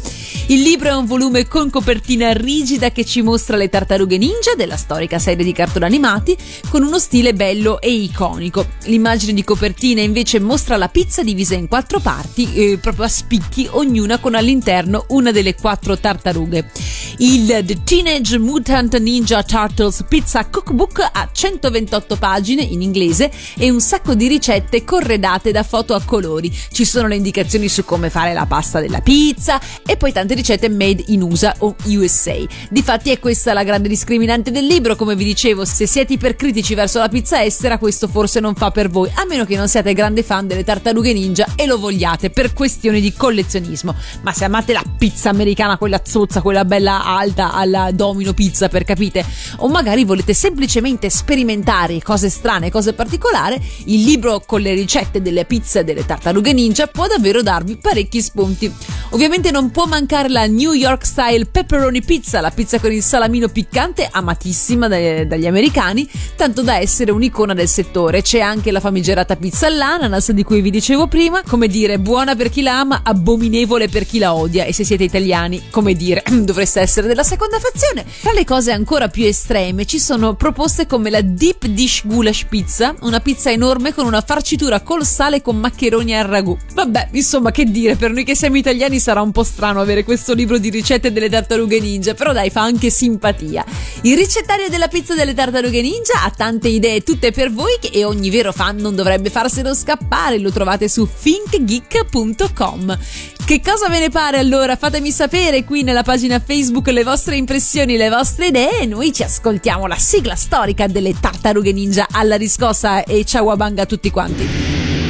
Il 0.48 0.64
libro 0.64 0.90
è 0.90 0.96
un 0.96 1.06
volume 1.06 1.48
con 1.48 1.70
copertina 1.70 2.34
rigida 2.34 2.92
che 2.92 3.06
ci 3.06 3.22
mostra 3.22 3.56
le 3.56 3.70
tartarughe 3.70 4.18
ninja 4.18 4.54
della 4.58 4.76
storica 4.76 5.18
serie 5.18 5.46
di 5.46 5.54
cartoni 5.54 5.86
animati 5.86 6.36
con 6.68 6.84
uno 6.84 7.00
stile 7.00 7.34
bello 7.34 7.51
e 7.80 7.92
iconico. 7.92 8.66
L'immagine 8.84 9.34
di 9.34 9.44
copertina 9.44 10.02
invece 10.02 10.40
mostra 10.40 10.78
la 10.78 10.88
pizza 10.88 11.22
divisa 11.22 11.56
in 11.56 11.68
quattro 11.68 12.00
parti, 12.00 12.54
eh, 12.54 12.78
proprio 12.78 13.06
a 13.06 13.10
spicchi, 13.10 13.68
ognuna 13.70 14.20
con 14.20 14.36
all'interno 14.36 15.06
una 15.10 15.32
delle 15.32 15.56
quattro 15.56 15.98
tartarughe. 15.98 16.70
Il 17.18 17.48
The 17.48 17.84
Teenage 17.84 18.40
Mutant 18.40 18.98
Ninja 18.98 19.44
Turtles 19.44 20.06
Pizza 20.08 20.48
Cookbook 20.48 21.10
ha 21.12 21.30
128 21.32 22.16
pagine 22.16 22.64
in 22.64 22.82
inglese 22.82 23.30
e 23.58 23.70
un 23.70 23.82
sacco 23.82 24.16
di 24.16 24.28
ricette 24.28 24.84
corredate 24.84 25.52
da 25.52 25.64
foto 25.64 25.94
a 25.94 26.02
colori. 26.04 26.52
Ci 26.72 26.86
sono 26.86 27.08
le 27.08 27.16
indicazioni 27.16 27.68
su 27.68 27.84
come 27.84 28.10
fare 28.10 28.34
la 28.34 28.46
pasta 28.46 28.80
della 28.80 29.02
pizza 29.02 29.60
e 29.86 29.98
poi 29.98 30.12
tante 30.12 30.34
ricette 30.34 30.70
made 30.70 31.04
in 31.08 31.22
USA 31.22 31.54
o 31.60 31.76
USA. 31.86 32.38
Difatti 32.70 33.12
è 33.12 33.20
questa 33.20 33.54
la 33.54 33.64
grande 33.64 33.90
discriminante 33.90 34.52
del 34.52 34.66
libro, 34.66 34.96
come 34.96 35.16
vi 35.16 35.26
dicevo, 35.26 35.66
se 35.66 35.86
siete 35.86 36.14
ipercritici 36.14 36.76
verso 36.76 37.00
la 37.00 37.10
pizza 37.10 37.41
estera 37.44 37.78
questo 37.78 38.08
forse 38.08 38.40
non 38.40 38.56
fa 38.56 38.72
per 38.72 38.90
voi, 38.90 39.12
a 39.16 39.26
meno 39.26 39.46
che 39.46 39.56
non 39.58 39.68
siate 39.68 39.94
grande 39.94 40.24
fan 40.24 40.48
delle 40.48 40.64
tartarughe 40.64 41.12
ninja 41.12 41.48
e 41.56 41.66
lo 41.66 41.78
vogliate 41.78 42.30
per 42.30 42.54
questioni 42.54 43.02
di 43.02 43.12
collezionismo. 43.14 43.96
Ma 44.22 44.32
se 44.32 44.46
amate 44.46 44.74
la 44.74 44.84
pizza 44.98 45.30
americana, 45.30 45.78
quella 45.78 46.02
zozza, 46.06 46.42
quella 46.42 46.64
bella 46.64 47.04
alta 47.04 47.54
alla 47.54 47.90
domino 47.92 48.34
pizza 48.34 48.70
per 48.70 48.84
capite, 48.84 49.26
o 49.58 49.68
magari 49.68 50.06
volete 50.06 50.34
semplicemente 50.34 51.10
sperimentare 51.10 52.02
cose 52.02 52.30
strane, 52.30 52.70
cose 52.70 52.94
particolari, 52.94 53.60
il 53.86 54.04
libro 54.04 54.42
con 54.46 54.62
le 54.62 54.74
ricette 54.74 55.22
delle 55.22 55.46
pizze 55.46 55.84
delle 55.84 56.06
tartarughe 56.06 56.54
ninja 56.54 56.88
può 56.88 57.08
davvero 57.08 57.42
darvi 57.42 57.78
parecchi 57.78 58.22
spunti. 58.22 58.74
Ovviamente 59.10 59.52
non 59.52 59.72
può 59.72 59.86
mancare 59.86 60.30
la 60.30 60.46
New 60.46 60.74
York 60.74 61.06
Style 61.06 61.48
Pepperoni 61.48 62.02
Pizza, 62.02 62.40
la 62.40 62.52
pizza 62.52 62.80
con 62.80 62.92
il 62.92 63.04
salamino 63.04 63.50
piccante 63.50 64.08
amatissima 64.10 64.88
dagli 64.88 65.48
americani, 65.48 66.10
tanto 66.36 66.62
da 66.62 66.78
essere 66.78 67.12
un'icona 67.12 67.30
del 67.32 67.68
settore. 67.68 68.22
C'è 68.22 68.40
anche 68.40 68.72
la 68.72 68.80
famigerata 68.80 69.36
pizza 69.36 69.68
all'ananas 69.68 70.32
di 70.32 70.44
cui 70.44 70.62
vi 70.62 70.70
dicevo 70.70 71.08
prima, 71.08 71.42
come 71.48 71.68
dire 71.68 71.98
buona 71.98 72.36
per 72.36 72.50
chi 72.50 72.62
la 72.62 72.80
ama, 72.80 73.02
abominevole 73.04 73.88
per 73.88 74.06
chi 74.06 74.20
la 74.20 74.36
odia 74.36 74.66
e 74.66 74.74
se 74.74 74.84
siete 74.84 75.06
italiani, 75.06 75.70
come 75.72 75.94
dire, 75.94 76.24
dovreste 76.44 76.82
essere 76.82 77.08
della 77.08 77.24
seconda 77.24 77.58
fazione. 77.58 78.06
Tra 78.22 78.34
le 78.34 78.44
cose 78.44 78.72
ancora 78.72 79.08
più 79.08 79.26
estreme 79.26 79.86
ci 79.86 79.98
sono 79.98 80.36
proposte 80.36 80.86
come 80.86 81.10
la 81.10 81.22
Deep 81.22 81.66
Dish 81.68 82.06
Goulash 82.06 82.46
Pizza, 82.50 82.94
una 83.02 83.22
pizza 83.22 83.50
enorme 83.50 83.94
con 83.94 84.06
una 84.06 84.22
farcitura 84.22 84.82
col 84.82 85.06
sale 85.06 85.42
con 85.42 85.58
maccheroni 85.58 86.16
al 86.16 86.26
ragù. 86.26 86.58
Vabbè, 86.74 87.10
insomma, 87.14 87.52
che 87.52 87.66
dire, 87.66 87.96
per 87.96 88.12
noi 88.12 88.24
che 88.24 88.36
siamo 88.36 88.58
italiani 88.58 89.00
sarà 89.00 89.22
un 89.22 89.32
po' 89.32 89.44
strano 89.44 89.80
avere 89.80 90.04
questo 90.04 90.34
libro 90.34 90.58
di 90.58 90.70
ricette 90.70 91.12
delle 91.12 91.30
tartarughe 91.30 91.80
ninja, 91.80 92.14
però 92.14 92.34
dai, 92.34 92.50
fa 92.50 92.62
anche 92.62 92.90
simpatia. 92.90 93.64
Il 94.02 94.18
ricettario 94.18 94.70
della 94.70 94.88
pizza 94.88 95.16
delle 95.16 95.34
tartarughe 95.34 95.82
ninja 95.82 96.24
ha 96.24 96.32
tante 96.36 96.68
idee 96.68 97.04
tutte 97.04 97.21
per 97.30 97.52
voi 97.52 97.78
e 97.92 98.04
ogni 98.04 98.32
vero 98.32 98.52
fan 98.52 98.78
non 98.78 98.96
dovrebbe 98.96 99.30
farselo 99.30 99.76
scappare, 99.76 100.40
lo 100.40 100.50
trovate 100.50 100.90
su 100.90 101.08
thinkgeek.com. 101.22 102.98
Che 103.46 103.62
cosa 103.62 103.88
ve 103.90 104.00
ne 104.00 104.10
pare 104.10 104.40
allora? 104.40 104.76
Fatemi 104.76 105.12
sapere 105.12 105.64
qui 105.64 105.84
nella 105.84 106.02
pagina 106.02 106.40
Facebook 106.40 106.88
le 106.88 107.04
vostre 107.04 107.36
impressioni, 107.36 107.98
le 107.98 108.10
vostre 108.10 108.48
idee 108.48 108.80
e 108.80 108.86
noi 108.88 109.14
ci 109.14 109.22
ascoltiamo 109.22 109.86
la 109.86 109.98
sigla 109.98 110.36
storica 110.36 110.88
delle 110.88 111.20
tartarughe 111.20 111.72
ninja 111.72 112.08
alla 112.10 112.38
riscossa 112.38 113.04
e 113.04 113.24
ciao 113.26 113.52
a 113.52 113.56
banga 113.56 113.84
a 113.84 113.86
tutti 113.86 114.10
quanti. 114.10 115.01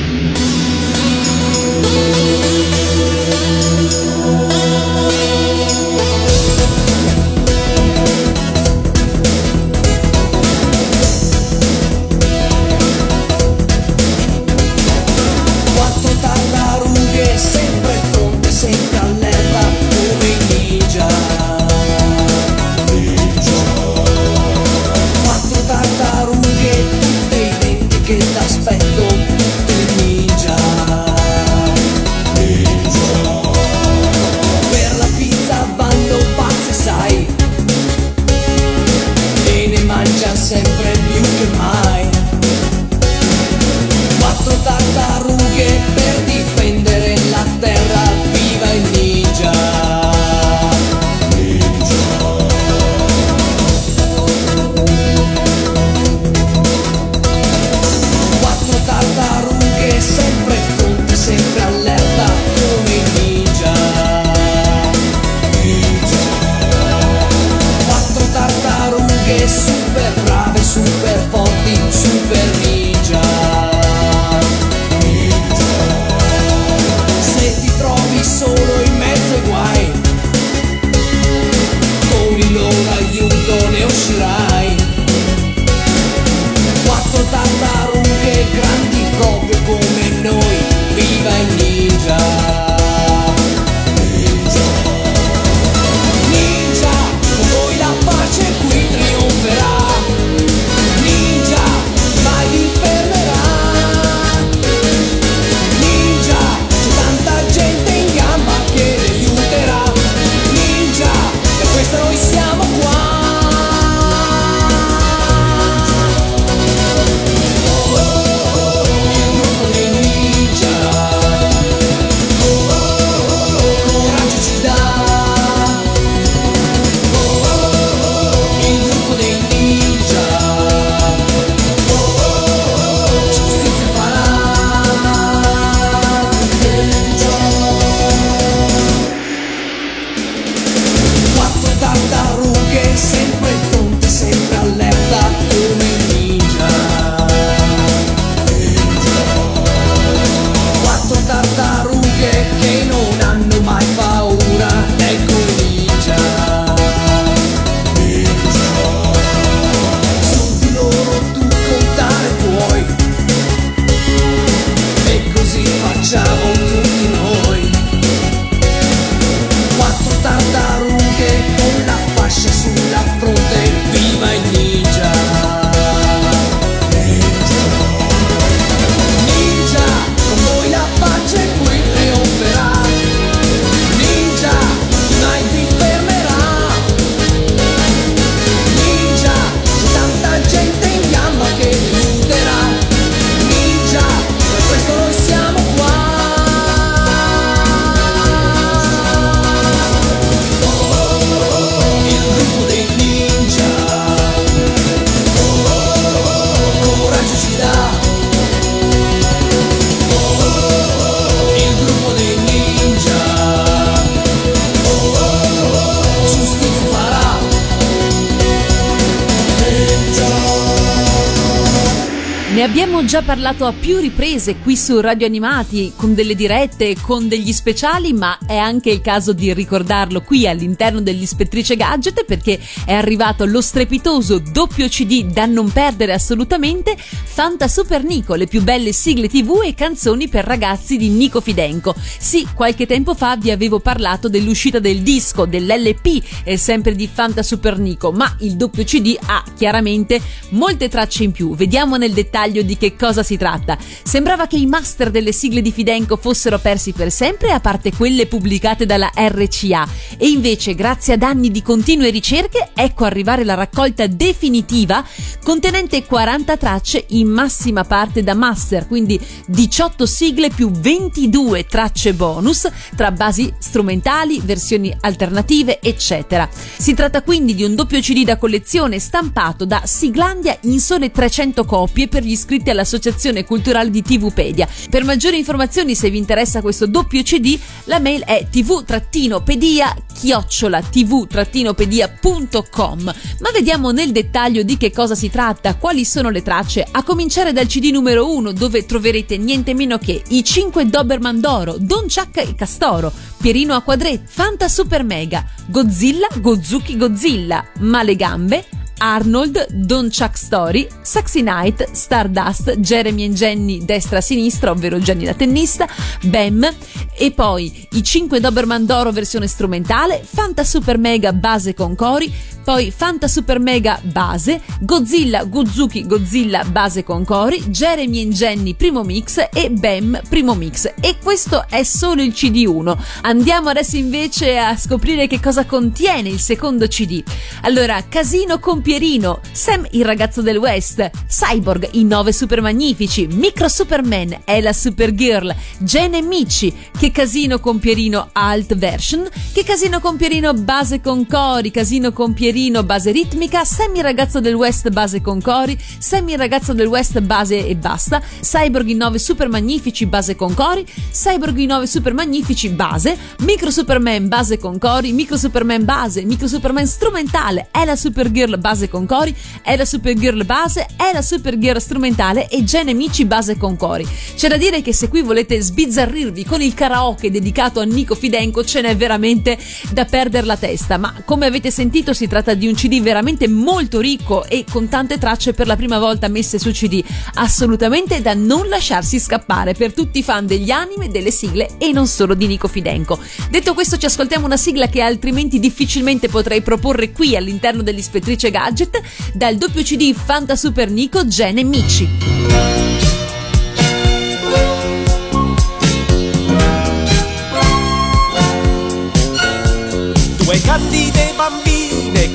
Parlato 223.24 223.65
a 223.65 223.74
più 223.74 223.97
riprese 223.97 224.57
qui 224.57 224.76
su 224.78 224.99
Radio 224.99 225.28
Animati, 225.28 225.93
con 225.95 226.13
delle 226.15 226.34
dirette, 226.34 226.95
con 227.01 227.28
degli 227.28 227.51
speciali, 227.51 228.13
ma 228.13 228.38
è 228.45 228.55
anche 228.55 228.89
il 228.89 229.01
caso 229.01 229.34
di 229.34 229.53
ricordarlo 229.53 230.22
qui 230.22 230.47
all'interno 230.47 231.01
dell'Ispettrice 231.01 231.76
Gadget 231.76 232.26
perché 232.26 232.59
è 232.86 232.93
arrivato 232.93 233.45
lo 233.45 233.61
strepitoso 233.61 234.39
doppio 234.39 234.88
CD 234.88 235.26
da 235.26 235.45
non 235.45 235.72
perdere 235.72 236.13
assolutamente, 236.13 236.95
Fanta 236.97 237.67
Super 237.67 238.03
Nico, 238.03 238.36
le 238.36 238.47
più 238.47 238.61
belle 238.61 238.93
sigle 238.93 239.28
TV 239.28 239.61
e 239.63 239.74
canzoni 239.74 240.28
per 240.28 240.45
ragazzi 240.45 240.97
di 240.97 241.09
Nico 241.09 241.41
Fidenco. 241.41 241.93
Sì, 242.19 242.47
qualche 242.53 242.86
tempo 242.86 243.13
fa 243.13 243.36
vi 243.36 243.51
avevo 243.51 243.80
parlato 243.80 244.30
dell'uscita 244.30 244.80
del 244.80 245.01
disco, 245.01 245.45
dell'LP, 245.45 246.24
eh, 246.43 246.57
sempre 246.57 246.95
di 246.95 247.09
Fanta 247.11 247.43
Super 247.43 247.78
Nico, 247.78 248.11
ma 248.11 248.36
il 248.39 248.55
doppio 248.55 248.84
CD 248.84 249.17
ha 249.26 249.43
chiaramente 249.55 250.22
molte 250.49 250.88
tracce 250.88 251.24
in 251.24 251.32
più. 251.32 251.55
Vediamo 251.55 251.97
nel 251.97 252.13
dettaglio 252.13 252.61
di 252.61 252.78
che 252.78 252.95
cosa 252.95 253.09
si 253.22 253.38
tratta. 253.38 253.78
Sembrava 254.03 254.47
che 254.47 254.55
i 254.55 254.66
master 254.66 255.12
delle 255.12 255.32
sigle 255.34 255.62
di 255.62 255.72
Fidenco 255.72 256.16
fossero 256.16 256.57
persi 256.57 256.93
per 256.93 257.12
sempre, 257.12 257.51
a 257.51 257.59
parte 257.59 257.91
quelle 257.93 258.26
pubblicate 258.26 258.86
dalla 258.86 259.12
RCA. 259.14 259.88
E 260.18 260.30
invece, 260.30 260.74
grazie 260.74 261.14
ad 261.14 261.24
anni 261.24 261.51
di 261.51 261.62
continue 261.62 262.09
ricerche, 262.09 262.70
ecco 262.74 263.05
arrivare 263.05 263.43
la 263.43 263.55
raccolta 263.55 264.07
definitiva 264.07 265.03
contenente 265.43 266.05
40 266.05 266.57
tracce 266.57 267.05
in 267.09 267.28
massima 267.28 267.84
parte 267.84 268.24
da 268.24 268.34
master, 268.34 268.88
quindi 268.88 269.20
18 269.47 270.05
sigle 270.05 270.49
più 270.49 270.72
22 270.72 271.66
tracce 271.66 272.14
bonus 272.14 272.70
tra 272.95 273.12
basi 273.12 273.51
strumentali, 273.59 274.39
versioni 274.43 274.95
alternative, 275.01 275.80
eccetera. 275.82 276.47
Si 276.51 276.93
tratta 276.93 277.22
quindi 277.22 277.55
di 277.55 277.64
un 277.64 277.76
doppio 277.76 277.99
CD 277.99 278.24
da 278.24 278.38
collezione 278.38 278.99
stampato 278.99 279.66
da 279.66 279.82
Siglandia 279.86 280.57
in 280.62 280.80
sole 280.80 281.12
300 281.12 281.66
copie 281.66 282.07
per 282.07 282.24
gli 282.24 282.32
iscritti 282.32 282.70
all'Associazione 282.92 283.46
Culturale 283.46 283.89
di 283.89 284.02
TVpedia. 284.02 284.68
Per 284.89 285.06
maggiori 285.06 285.38
informazioni, 285.38 285.96
se 285.96 286.10
vi 286.10 286.18
interessa 286.18 286.62
questo 286.62 286.88
doppio 286.88 287.24
CD, 287.24 287.58
la 287.86 288.00
mail 288.00 288.24
è 288.24 288.48
tv-pedia 288.50 289.96
chiocciola 290.14 290.82
tv-pedia.com. 290.82 293.04
Ma 293.04 293.52
vediamo 293.54 293.92
nel 293.92 294.12
dettaglio 294.12 294.64
di 294.64 294.78
che 294.78 294.92
cosa 294.92 295.16
si 295.16 295.30
tratta, 295.30 295.76
quali 295.76 296.04
sono 296.04 296.30
le 296.30 296.42
tracce, 296.42 296.86
a 296.89 297.04
cominciare 297.04 297.54
dal 297.54 297.68
CD 297.68 297.92
numero 297.92 298.34
1 298.34 298.52
dove 298.52 298.86
troverete 298.86 299.38
niente 299.38 299.74
meno 299.74 299.98
che 299.98 300.22
i 300.30 300.44
5 300.44 300.88
Doberman 300.88 301.39
d'oro, 301.39 301.76
Don 301.78 302.08
Chuck 302.08 302.38
e 302.38 302.56
Castoro, 302.56 303.12
Pierino 303.38 303.74
a 303.74 303.82
quadretti, 303.82 304.24
Fanta 304.26 304.68
Super 304.68 305.04
Mega, 305.04 305.46
Godzilla, 305.68 306.28
Gozuki 306.36 306.98
Godzilla, 306.98 307.66
Ma 307.80 308.04
le 308.04 308.16
gambe, 308.16 308.66
Arnold, 309.04 309.66
Don 309.72 310.10
Chuck 310.12 310.38
Story, 310.38 310.88
Saxy 311.02 311.41
Knight, 311.41 311.89
Stardust, 311.91 312.78
Jeremy 312.80 313.26
e 313.26 313.30
Jenny 313.32 313.84
destra-sinistra, 313.84 314.70
ovvero 314.70 314.99
Jenny 314.99 315.26
la 315.26 315.34
tennista, 315.34 315.88
Bam, 316.22 316.72
e 317.18 317.32
poi 317.32 317.88
i 317.93 318.04
5 318.04 318.39
Doberman 318.39 318.86
d'oro 318.86 319.12
versione 319.12 319.47
strumentale, 319.47 320.22
Fanta 320.24 320.64
Super 320.64 320.99
Mega 320.99 321.34
base 321.34 321.74
con 321.74 321.95
cori, 321.95 322.32
poi 322.64 322.91
Fanta 322.95 323.28
Super 323.28 323.59
Mega 323.59 323.99
base, 324.03 324.62
Godzilla 324.80 325.43
Guzuki 325.45 326.05
Godzilla 326.05 326.64
base 326.64 327.03
con 327.03 327.26
cori, 327.26 327.64
Jeremy 327.68 328.28
Jenny 328.28 328.76
primo 328.76 329.03
mix 329.03 329.47
e 329.51 329.72
Bam 329.72 330.22
primo 330.30 330.53
mix. 330.53 330.93
E 330.99 331.18
questo 331.22 331.66
è 331.68 331.84
solo 331.84 332.22
il 332.22 332.34
CD1. 332.36 332.97
Andiamo 333.22 333.70
adesso 333.70 333.97
invece 333.97 334.57
a 334.57 334.78
scoprire 334.78 335.28
che 335.28 335.39
cosa 335.39 335.66
contiene 335.66 336.30
il 336.30 336.39
secondo 336.39 336.88
CD. 336.88 337.24
Allora, 337.62 338.03
Casino 338.07 338.59
con 338.59 338.82
Pierino, 338.82 339.39
Sam 339.51 339.88
il 339.91 340.05
ragazzo 340.05 340.41
del 340.41 340.57
West, 340.57 341.09
Cyborg 341.28 341.89
i 341.93 342.03
nove 342.03 342.32
super 342.32 342.62
magnifici, 342.62 343.28
Micro 343.28 343.70
Superman 343.70 344.41
è 344.45 344.62
la 344.62 344.74
Supergirl, 344.74 345.53
Jen 345.80 346.14
e 346.14 346.22
Michi, 346.22 346.74
che 346.97 347.12
casino 347.12 347.59
con 347.59 347.80
Pierino 347.80 348.30
alt 348.34 348.76
version, 348.76 349.28
che 349.51 349.64
casino 349.64 349.99
con 349.99 350.18
Pierino 350.18 350.53
base 350.53 351.01
con 351.01 351.26
cori, 351.26 351.72
casino 351.72 352.12
con 352.12 352.34
Pierino 352.34 352.49
base 352.84 353.12
ritmica, 353.12 353.64
Sam 353.64 353.95
il 353.95 354.04
ragazzo 354.04 354.39
del 354.41 354.56
West 354.56 354.89
base 354.89 355.22
con 355.22 355.41
cori, 355.41 355.78
Sam 355.99 356.28
il 356.30 356.38
ragazzo 356.38 356.74
del 356.74 356.88
West 356.88 357.20
base 357.22 357.66
e 357.66 357.76
basta, 357.76 358.22
Cyborg 358.41 358.88
i 358.88 358.95
9 358.95 359.20
super 359.20 359.47
magnifici 359.47 360.06
base 360.06 360.36
con 360.36 360.54
cori, 360.54 360.86
Cyborg 361.12 361.58
i 361.58 361.66
9 361.66 361.88
super 361.88 362.14
magnifici 362.14 362.70
base, 362.70 363.18
Micro 363.39 363.72
Superman 363.72 364.28
base 364.28 364.58
con 364.58 364.78
cori, 364.78 365.14
Micro 365.14 365.38
Superman 365.38 365.86
base, 365.86 366.24
Micro 366.26 366.47
Superman 366.47 366.88
strumentale, 366.88 367.70
è 367.72 367.86
la 367.86 367.95
Supergirl 367.95 368.58
base 368.58 368.89
con 368.89 369.06
cori, 369.06 369.36
è 369.62 369.76
la 369.78 369.86
Supergirl 369.86 370.45
base, 370.45 370.88
è 370.97 371.12
la 371.14 371.22
Supergirl 371.22 371.80
strumentale 371.80 372.49
e 372.49 372.64
Gen 372.64 372.89
Amici 372.89 373.26
base 373.26 373.58
con 373.58 373.78
cori. 373.78 374.06
C'è 374.36 374.49
da 374.49 374.58
dire 374.58 374.82
che 374.82 374.93
se 374.93 375.08
qui 375.08 375.22
volete 375.22 375.62
sbizzarrirvi 375.62 376.43
con 376.45 376.62
il 376.62 376.74
karaoke 376.74 377.32
dedicato 377.32 377.80
a 377.80 377.84
Nico 377.84 378.16
Fidenco 378.16 378.64
ce 378.64 378.82
n'è 378.82 378.95
veramente 378.95 379.58
da 379.91 380.06
perdere 380.06 380.45
la 380.45 380.58
testa, 380.58 380.97
ma 380.97 381.14
come 381.24 381.45
avete 381.45 381.72
sentito 381.72 382.14
si 382.14 382.28
tratta 382.28 382.41
di 382.56 382.68
un 382.68 382.74
CD 382.74 383.02
veramente 383.02 383.48
molto 383.48 384.00
ricco 384.00 384.46
e 384.46 384.66
con 384.70 384.89
tante 384.89 385.18
tracce 385.18 385.54
per 385.54 385.68
la 385.68 385.76
prima 385.76 386.00
volta 386.00 386.28
messe 386.28 386.60
su 386.60 386.72
CD, 386.72 387.04
assolutamente 387.36 388.22
da 388.22 388.34
non 388.34 388.68
lasciarsi 388.68 389.20
scappare 389.20 389.74
per 389.74 389.94
tutti 389.94 390.20
i 390.20 390.24
fan 390.24 390.48
degli 390.48 390.72
anime, 390.72 391.10
delle 391.10 391.32
sigle 391.32 391.78
e 391.78 391.92
non 391.92 392.08
solo 392.08 392.34
di 392.34 392.48
Nico 392.48 392.68
Fidenco. 392.68 393.20
Detto 393.50 393.74
questo 393.74 393.98
ci 393.98 394.06
ascoltiamo 394.06 394.46
una 394.46 394.58
sigla 394.58 394.88
che 394.88 395.02
altrimenti 395.02 395.60
difficilmente 395.60 396.28
potrei 396.28 396.62
proporre 396.62 397.12
qui 397.12 397.36
all'interno 397.36 397.84
dell'Ispettrice 397.84 398.50
Gadget 398.50 399.02
dal 399.34 399.56
doppio 399.56 399.84
CD 399.84 400.14
Fanta 400.14 400.56
Super 400.56 400.89
Nico 400.89 401.28
Gen 401.28 401.60
e 401.60 401.64
Mici. 401.64 403.20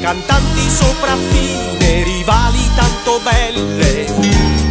Cantanti 0.07 0.71
sopraffine, 0.71 2.05
rivali 2.05 2.71
tanto 2.77 3.19
belle, 3.25 4.07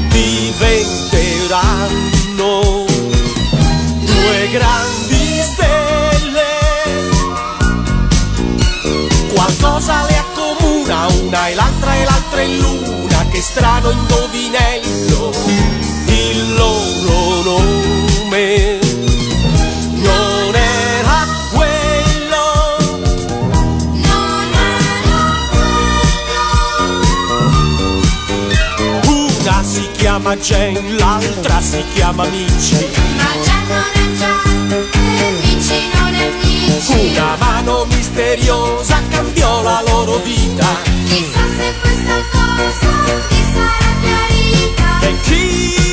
diventeranno 0.07 2.85
due 3.99 4.49
grandi 4.49 5.41
stelle. 5.41 6.45
Qualcosa 9.33 10.05
le 10.07 10.15
accomuna, 10.15 11.07
una 11.07 11.49
e 11.49 11.53
l'altra 11.53 11.95
e 11.95 12.05
l'altra 12.05 12.39
è 12.39 12.47
luna, 12.47 13.25
che 13.29 13.41
strano 13.41 13.89
indovinello, 13.89 15.33
il 16.05 16.55
loro 16.55 17.41
nome. 17.43 18.84
Chiama 30.25 30.35
Jane, 30.37 30.91
l'altra 30.97 31.61
si 31.61 31.83
chiama 31.93 32.25
Mici. 32.25 32.75
Ma 33.15 33.29
già 33.43 33.61
non 33.67 33.83
è 33.93 34.17
già, 34.17 34.41
e 34.69 35.27
amici 35.27 35.89
non 35.93 36.13
è 36.13 36.31
amici. 36.31 37.11
Una 37.15 37.35
mano 37.37 37.85
misteriosa 37.85 39.01
cambiò 39.09 39.61
la 39.61 39.83
loro 39.87 40.17
vita. 40.17 40.65
Chissà 41.05 41.41
se 41.57 41.73
questa 41.79 42.15
cosa 42.31 42.91
ti 43.27 43.43
sarà 43.53 43.91
chiarita. 44.01 44.99
E 45.01 45.19
chi 45.21 45.84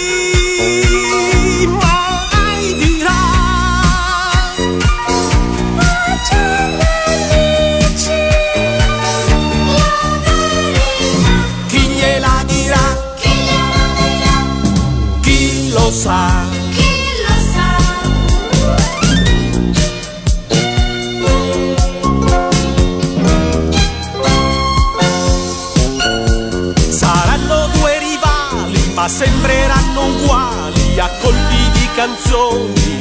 sembreranno 29.24 30.06
uguali 30.06 30.98
a 30.98 31.08
colpi 31.20 31.70
di 31.74 31.88
canzoni. 31.94 32.98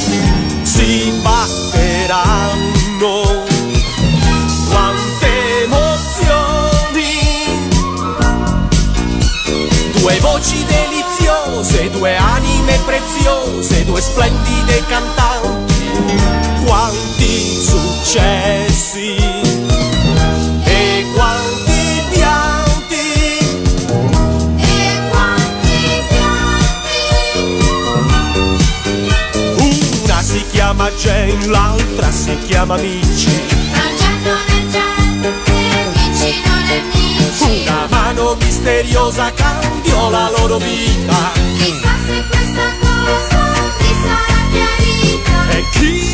Si 0.61 1.19
batteranno. 1.23 2.59
Quante 4.69 5.63
emozioni! 5.63 7.09
Due 9.93 10.19
voci 10.19 10.63
deliziose, 10.65 11.89
due 11.89 12.15
anime 12.15 12.79
preziose, 12.85 13.83
due 13.85 14.01
splendide 14.01 14.85
cantanti. 14.85 15.89
Quanti 16.65 17.59
successi! 17.59 18.70
Jane, 31.01 31.47
l'altra 31.47 32.11
si 32.11 32.37
chiama 32.45 32.77
Mici. 32.77 33.31
Progetto 33.71 34.37
del 34.45 34.69
gente, 34.69 35.33
amici 35.95 36.41
non 36.45 36.63
amici. 36.69 37.65
Una 37.67 37.87
mano 37.89 38.35
misteriosa 38.35 39.33
cambiò 39.33 40.11
la 40.11 40.29
loro 40.37 40.57
vita. 40.57 41.31
Chissà 41.57 41.95
se 42.05 42.23
questa 42.29 42.71
cosa 42.79 43.39
ti 43.79 43.95
sarà 44.03 44.39
chiarita. 44.51 45.49
E 45.49 45.65
chi 45.71 46.11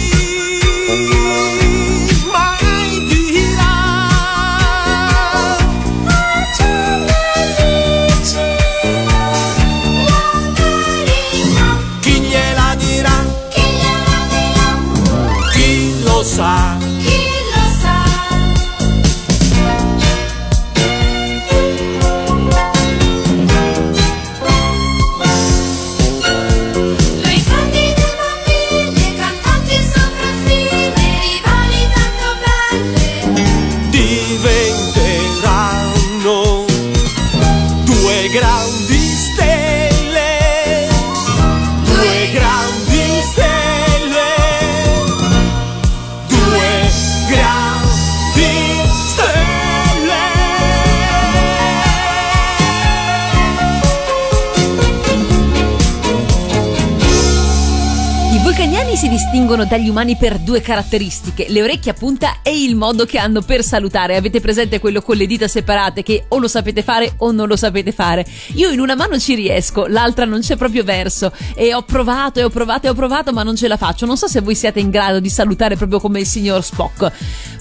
distinguono 59.37 59.69
dagli 59.69 59.87
umani 59.87 60.15
per 60.15 60.39
due 60.39 60.61
caratteristiche, 60.61 61.45
le 61.49 61.61
orecchie 61.61 61.91
a 61.91 61.93
punta 61.93 62.37
e 62.41 62.59
il 62.59 62.75
modo 62.75 63.05
che 63.05 63.19
hanno 63.19 63.43
per 63.43 63.63
salutare. 63.63 64.15
Avete 64.15 64.41
presente 64.41 64.79
quello 64.79 65.03
con 65.03 65.15
le 65.15 65.27
dita 65.27 65.47
separate 65.47 66.01
che 66.01 66.25
o 66.29 66.39
lo 66.39 66.47
sapete 66.47 66.81
fare 66.81 67.13
o 67.17 67.31
non 67.31 67.47
lo 67.47 67.55
sapete 67.55 67.91
fare? 67.91 68.25
Io 68.55 68.71
in 68.71 68.79
una 68.79 68.95
mano 68.95 69.19
ci 69.19 69.35
riesco, 69.35 69.85
l'altra 69.85 70.25
non 70.25 70.39
c'è 70.39 70.55
proprio 70.55 70.83
verso 70.83 71.31
e 71.53 71.71
ho 71.71 71.83
provato 71.83 72.39
e 72.39 72.45
ho 72.45 72.49
provato 72.49 72.87
e 72.87 72.89
ho 72.89 72.95
provato 72.95 73.31
ma 73.31 73.43
non 73.43 73.55
ce 73.55 73.67
la 73.67 73.77
faccio. 73.77 74.07
Non 74.07 74.17
so 74.17 74.27
se 74.27 74.41
voi 74.41 74.55
siete 74.55 74.79
in 74.79 74.89
grado 74.89 75.19
di 75.19 75.29
salutare 75.29 75.75
proprio 75.75 75.99
come 75.99 76.19
il 76.21 76.25
signor 76.25 76.63
Spock. 76.63 77.11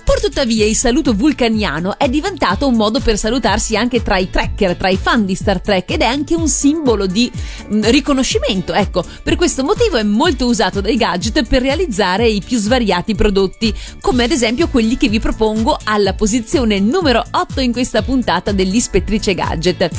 Pur 0.06 0.20
tuttavia 0.20 0.64
il 0.64 0.76
saluto 0.76 1.14
vulcaniano 1.14 1.98
è 1.98 2.08
diventato 2.08 2.68
un 2.68 2.76
modo 2.76 3.00
per 3.00 3.18
salutarsi 3.18 3.76
anche 3.76 4.04
tra 4.04 4.16
i 4.16 4.30
trekker, 4.30 4.76
tra 4.76 4.88
i 4.88 4.96
fan 4.96 5.26
di 5.26 5.34
Star 5.34 5.60
Trek 5.60 5.90
ed 5.90 6.02
è 6.02 6.04
anche 6.04 6.36
un 6.36 6.46
simbolo 6.46 7.06
di 7.06 7.28
mm, 7.72 7.82
riconoscimento. 7.86 8.72
Ecco, 8.72 9.04
per 9.24 9.34
questo 9.34 9.64
motivo 9.64 9.96
è 9.96 10.04
molto 10.04 10.46
usato 10.46 10.80
dai 10.80 10.96
gadget 10.96 11.42
per 11.48 11.60
realizzare 11.66 12.28
i 12.28 12.40
più 12.40 12.58
svariati 12.58 13.16
prodotti, 13.16 13.74
come 14.00 14.24
ad 14.24 14.30
esempio 14.30 14.68
quelli 14.68 14.96
che 14.96 15.08
vi 15.08 15.18
propongo 15.18 15.76
alla 15.82 16.14
posizione 16.14 16.78
numero 16.78 17.24
8 17.28 17.60
in 17.60 17.72
questa 17.72 18.02
puntata 18.02 18.52
dell'Ispettrice 18.52 19.34
Gadget. 19.34 19.82
Eh, 19.82 19.90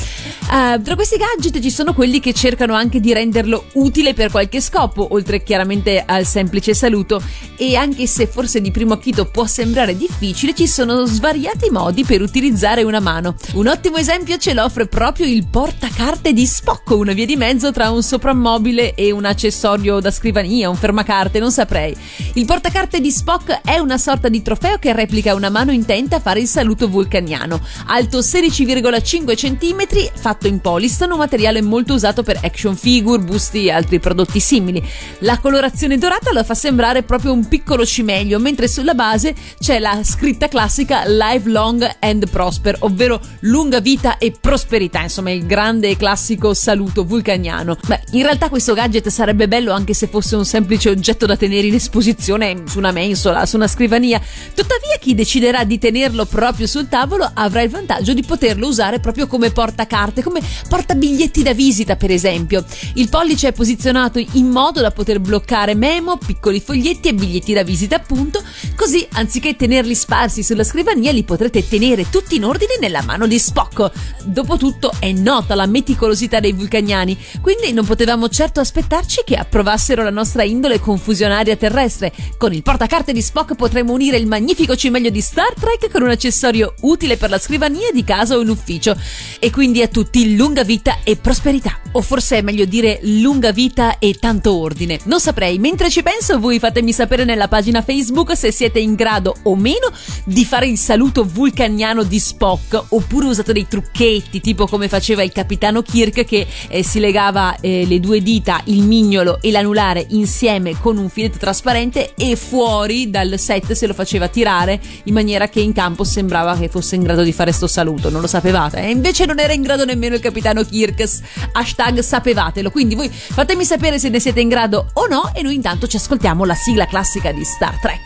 tra 0.82 0.94
questi 0.94 1.18
gadget 1.18 1.60
ci 1.60 1.70
sono 1.70 1.92
quelli 1.92 2.20
che 2.20 2.32
cercano 2.32 2.74
anche 2.74 3.00
di 3.00 3.12
renderlo 3.12 3.66
utile 3.74 4.14
per 4.14 4.30
qualche 4.30 4.62
scopo, 4.62 5.08
oltre 5.10 5.42
chiaramente 5.42 6.02
al 6.06 6.24
semplice 6.24 6.72
saluto, 6.72 7.22
e 7.56 7.76
anche 7.76 8.06
se 8.06 8.26
forse 8.26 8.62
di 8.62 8.70
primo 8.70 8.94
acchito 8.94 9.26
può 9.26 9.44
sembrare 9.44 9.94
difficile, 9.94 10.54
ci 10.54 10.66
sono 10.66 11.04
svariati 11.04 11.68
modi 11.70 12.04
per 12.04 12.22
utilizzare 12.22 12.82
una 12.82 13.00
mano. 13.00 13.34
Un 13.54 13.66
ottimo 13.66 13.98
esempio 13.98 14.38
ce 14.38 14.54
l'offre 14.54 14.86
proprio 14.86 15.26
il 15.26 15.46
portacarte 15.46 16.32
di 16.32 16.46
Spock, 16.46 16.88
una 16.90 17.12
via 17.12 17.26
di 17.26 17.36
mezzo 17.36 17.70
tra 17.72 17.90
un 17.90 18.02
soprammobile 18.02 18.94
e 18.94 19.10
un 19.10 19.26
accessorio 19.26 20.00
da 20.00 20.10
scrivania, 20.10 20.70
un 20.70 20.76
fermacarte, 20.76 21.38
non 21.38 21.47
saprei. 21.50 21.96
Il 22.34 22.44
portacarte 22.44 23.00
di 23.00 23.10
Spock 23.10 23.60
è 23.62 23.78
una 23.78 23.98
sorta 23.98 24.28
di 24.28 24.42
trofeo 24.42 24.78
che 24.78 24.92
replica 24.92 25.34
una 25.34 25.50
mano 25.50 25.72
intenta 25.72 26.16
a 26.16 26.20
fare 26.20 26.40
il 26.40 26.46
saluto 26.46 26.88
vulcaniano. 26.88 27.60
Alto 27.86 28.18
16,5 28.18 29.34
cm, 29.34 30.10
fatto 30.14 30.46
in 30.46 30.60
polistano, 30.60 31.16
materiale 31.16 31.62
molto 31.62 31.94
usato 31.94 32.22
per 32.22 32.38
action 32.42 32.76
figure, 32.76 33.22
busti 33.22 33.66
e 33.66 33.70
altri 33.70 33.98
prodotti 34.00 34.40
simili. 34.40 34.82
La 35.20 35.38
colorazione 35.38 35.98
dorata 35.98 36.32
lo 36.32 36.44
fa 36.44 36.54
sembrare 36.54 37.02
proprio 37.02 37.32
un 37.32 37.48
piccolo 37.48 37.84
cimelio, 37.84 38.38
mentre 38.38 38.68
sulla 38.68 38.94
base 38.94 39.34
c'è 39.58 39.78
la 39.78 40.00
scritta 40.02 40.48
classica 40.48 41.04
Live 41.06 41.48
Long 41.50 41.96
and 42.00 42.28
Prosper, 42.28 42.76
ovvero 42.80 43.20
lunga 43.40 43.80
vita 43.80 44.18
e 44.18 44.32
prosperità, 44.38 45.02
insomma 45.02 45.30
il 45.30 45.46
grande 45.46 45.88
e 45.88 45.96
classico 45.96 46.54
saluto 46.54 47.04
vulcaniano. 47.04 47.76
Beh, 47.86 48.00
in 48.12 48.22
realtà 48.22 48.48
questo 48.48 48.74
gadget 48.74 49.08
sarebbe 49.08 49.48
bello 49.48 49.72
anche 49.72 49.94
se 49.94 50.06
fosse 50.08 50.36
un 50.36 50.44
semplice 50.44 50.90
oggetto 50.90 51.26
da 51.26 51.36
tenere 51.38 51.66
in 51.66 51.74
esposizione 51.74 52.64
su 52.66 52.76
una 52.76 52.92
mensola, 52.92 53.46
su 53.46 53.56
una 53.56 53.66
scrivania. 53.66 54.20
Tuttavia 54.54 54.98
chi 55.00 55.14
deciderà 55.14 55.64
di 55.64 55.78
tenerlo 55.78 56.26
proprio 56.26 56.66
sul 56.66 56.88
tavolo 56.88 57.30
avrà 57.32 57.62
il 57.62 57.70
vantaggio 57.70 58.12
di 58.12 58.22
poterlo 58.22 58.66
usare 58.66 59.00
proprio 59.00 59.26
come 59.26 59.50
portacarte, 59.50 60.22
come 60.22 60.42
portabiglietti 60.68 61.42
da 61.42 61.54
visita 61.54 61.96
per 61.96 62.10
esempio. 62.10 62.64
Il 62.94 63.08
pollice 63.08 63.48
è 63.48 63.52
posizionato 63.52 64.18
in 64.18 64.48
modo 64.48 64.80
da 64.80 64.90
poter 64.90 65.20
bloccare 65.20 65.74
memo, 65.74 66.18
piccoli 66.18 66.60
foglietti 66.60 67.08
e 67.08 67.14
biglietti 67.14 67.54
da 67.54 67.62
visita 67.62 67.96
appunto, 67.96 68.42
così 68.76 69.06
anziché 69.12 69.56
tenerli 69.56 69.94
sparsi 69.94 70.42
sulla 70.42 70.64
scrivania 70.64 71.12
li 71.12 71.22
potrete 71.22 71.66
tenere 71.66 72.10
tutti 72.10 72.36
in 72.36 72.44
ordine 72.44 72.76
nella 72.80 73.02
mano 73.02 73.26
di 73.26 73.38
Spock. 73.38 73.90
Dopotutto 74.24 74.92
è 74.98 75.12
nota 75.12 75.54
la 75.54 75.66
meticolosità 75.66 76.40
dei 76.40 76.52
vulcaniani, 76.52 77.16
quindi 77.40 77.72
non 77.72 77.86
potevamo 77.86 78.28
certo 78.28 78.60
aspettarci 78.60 79.22
che 79.24 79.36
approvassero 79.36 80.02
la 80.02 80.10
nostra 80.10 80.42
indole 80.42 80.80
confusionaria 81.28 81.56
terrestre. 81.56 82.12
Con 82.36 82.52
il 82.52 82.62
portacarte 82.62 83.12
di 83.12 83.22
Spock 83.22 83.54
potremo 83.54 83.92
unire 83.92 84.16
il 84.16 84.26
magnifico 84.26 84.74
cimelio 84.76 85.10
di 85.10 85.20
Star 85.20 85.52
Trek 85.54 85.90
con 85.90 86.02
un 86.02 86.10
accessorio 86.10 86.74
utile 86.80 87.16
per 87.16 87.30
la 87.30 87.38
scrivania 87.38 87.90
di 87.92 88.04
casa 88.04 88.36
o 88.36 88.40
in 88.40 88.48
ufficio. 88.48 88.96
E 89.38 89.50
quindi 89.50 89.82
a 89.82 89.88
tutti 89.88 90.36
lunga 90.36 90.64
vita 90.64 90.98
e 91.04 91.16
prosperità. 91.16 91.78
O 91.92 92.02
forse 92.02 92.38
è 92.38 92.42
meglio 92.42 92.64
dire 92.64 93.00
lunga 93.02 93.52
vita 93.52 93.98
e 93.98 94.14
tanto 94.14 94.56
ordine. 94.56 94.98
Non 95.04 95.20
saprei, 95.20 95.58
mentre 95.58 95.90
ci 95.90 96.02
penso 96.02 96.38
voi 96.38 96.58
fatemi 96.58 96.92
sapere 96.92 97.24
nella 97.24 97.48
pagina 97.48 97.82
Facebook 97.82 98.36
se 98.36 98.52
siete 98.52 98.78
in 98.78 98.94
grado 98.94 99.36
o 99.42 99.56
meno 99.56 99.90
di 100.24 100.44
fare 100.44 100.66
il 100.66 100.78
saluto 100.78 101.24
vulcaniano 101.24 102.02
di 102.02 102.18
Spock 102.18 102.86
oppure 102.90 103.26
usate 103.26 103.52
dei 103.52 103.66
trucchetti 103.66 104.40
tipo 104.40 104.66
come 104.66 104.88
faceva 104.88 105.22
il 105.22 105.32
capitano 105.32 105.82
Kirk 105.82 106.24
che 106.24 106.46
eh, 106.68 106.82
si 106.82 107.00
legava 107.00 107.56
eh, 107.60 107.84
le 107.86 108.00
due 108.00 108.20
dita, 108.22 108.60
il 108.64 108.82
mignolo 108.82 109.38
e 109.40 109.50
l'anulare 109.50 110.04
insieme 110.10 110.78
con 110.78 110.96
un 110.96 111.08
filetto 111.18 111.38
trasparente 111.38 112.14
e 112.14 112.36
fuori 112.36 113.10
dal 113.10 113.34
set 113.38 113.72
se 113.72 113.88
lo 113.88 113.94
faceva 113.94 114.28
tirare 114.28 114.80
in 115.04 115.14
maniera 115.14 115.48
che 115.48 115.58
in 115.58 115.72
campo 115.72 116.04
sembrava 116.04 116.56
che 116.56 116.68
fosse 116.68 116.94
in 116.94 117.02
grado 117.02 117.22
di 117.22 117.32
fare 117.32 117.50
sto 117.50 117.66
saluto, 117.66 118.08
non 118.08 118.20
lo 118.20 118.28
sapevate? 118.28 118.80
E 118.80 118.90
invece 118.90 119.26
non 119.26 119.40
era 119.40 119.52
in 119.52 119.62
grado 119.62 119.84
nemmeno 119.84 120.14
il 120.14 120.20
capitano 120.20 120.62
Kirk 120.64 121.04
hashtag 121.52 121.98
sapevatelo. 121.98 122.70
Quindi 122.70 122.94
voi 122.94 123.10
fatemi 123.10 123.64
sapere 123.64 123.98
se 123.98 124.10
ne 124.10 124.20
siete 124.20 124.40
in 124.40 124.48
grado 124.48 124.90
o 124.92 125.06
no 125.06 125.32
e 125.34 125.42
noi 125.42 125.56
intanto 125.56 125.88
ci 125.88 125.96
ascoltiamo 125.96 126.44
la 126.44 126.54
sigla 126.54 126.86
classica 126.86 127.32
di 127.32 127.42
Star 127.42 127.76
Trek. 127.80 128.00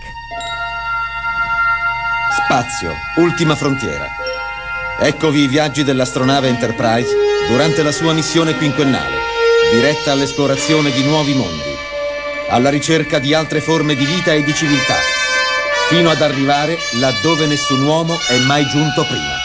Spazio, 2.44 2.94
ultima 3.16 3.54
frontiera. 3.54 4.06
Eccovi 5.00 5.40
i 5.42 5.48
viaggi 5.48 5.84
dell'astronave 5.84 6.48
Enterprise 6.48 7.10
durante 7.48 7.82
la 7.82 7.92
sua 7.92 8.14
missione 8.14 8.56
quinquennale, 8.56 9.16
diretta 9.70 10.12
all'esplorazione 10.12 10.90
di 10.92 11.02
nuovi 11.02 11.34
mondi, 11.34 11.71
alla 12.52 12.68
ricerca 12.68 13.18
di 13.18 13.32
altre 13.32 13.62
forme 13.62 13.94
di 13.94 14.04
vita 14.04 14.34
e 14.34 14.42
di 14.44 14.54
civiltà, 14.54 14.96
fino 15.88 16.10
ad 16.10 16.20
arrivare 16.20 16.76
laddove 17.00 17.46
nessun 17.46 17.82
uomo 17.82 18.18
è 18.28 18.38
mai 18.40 18.66
giunto 18.66 19.04
prima. 19.06 19.41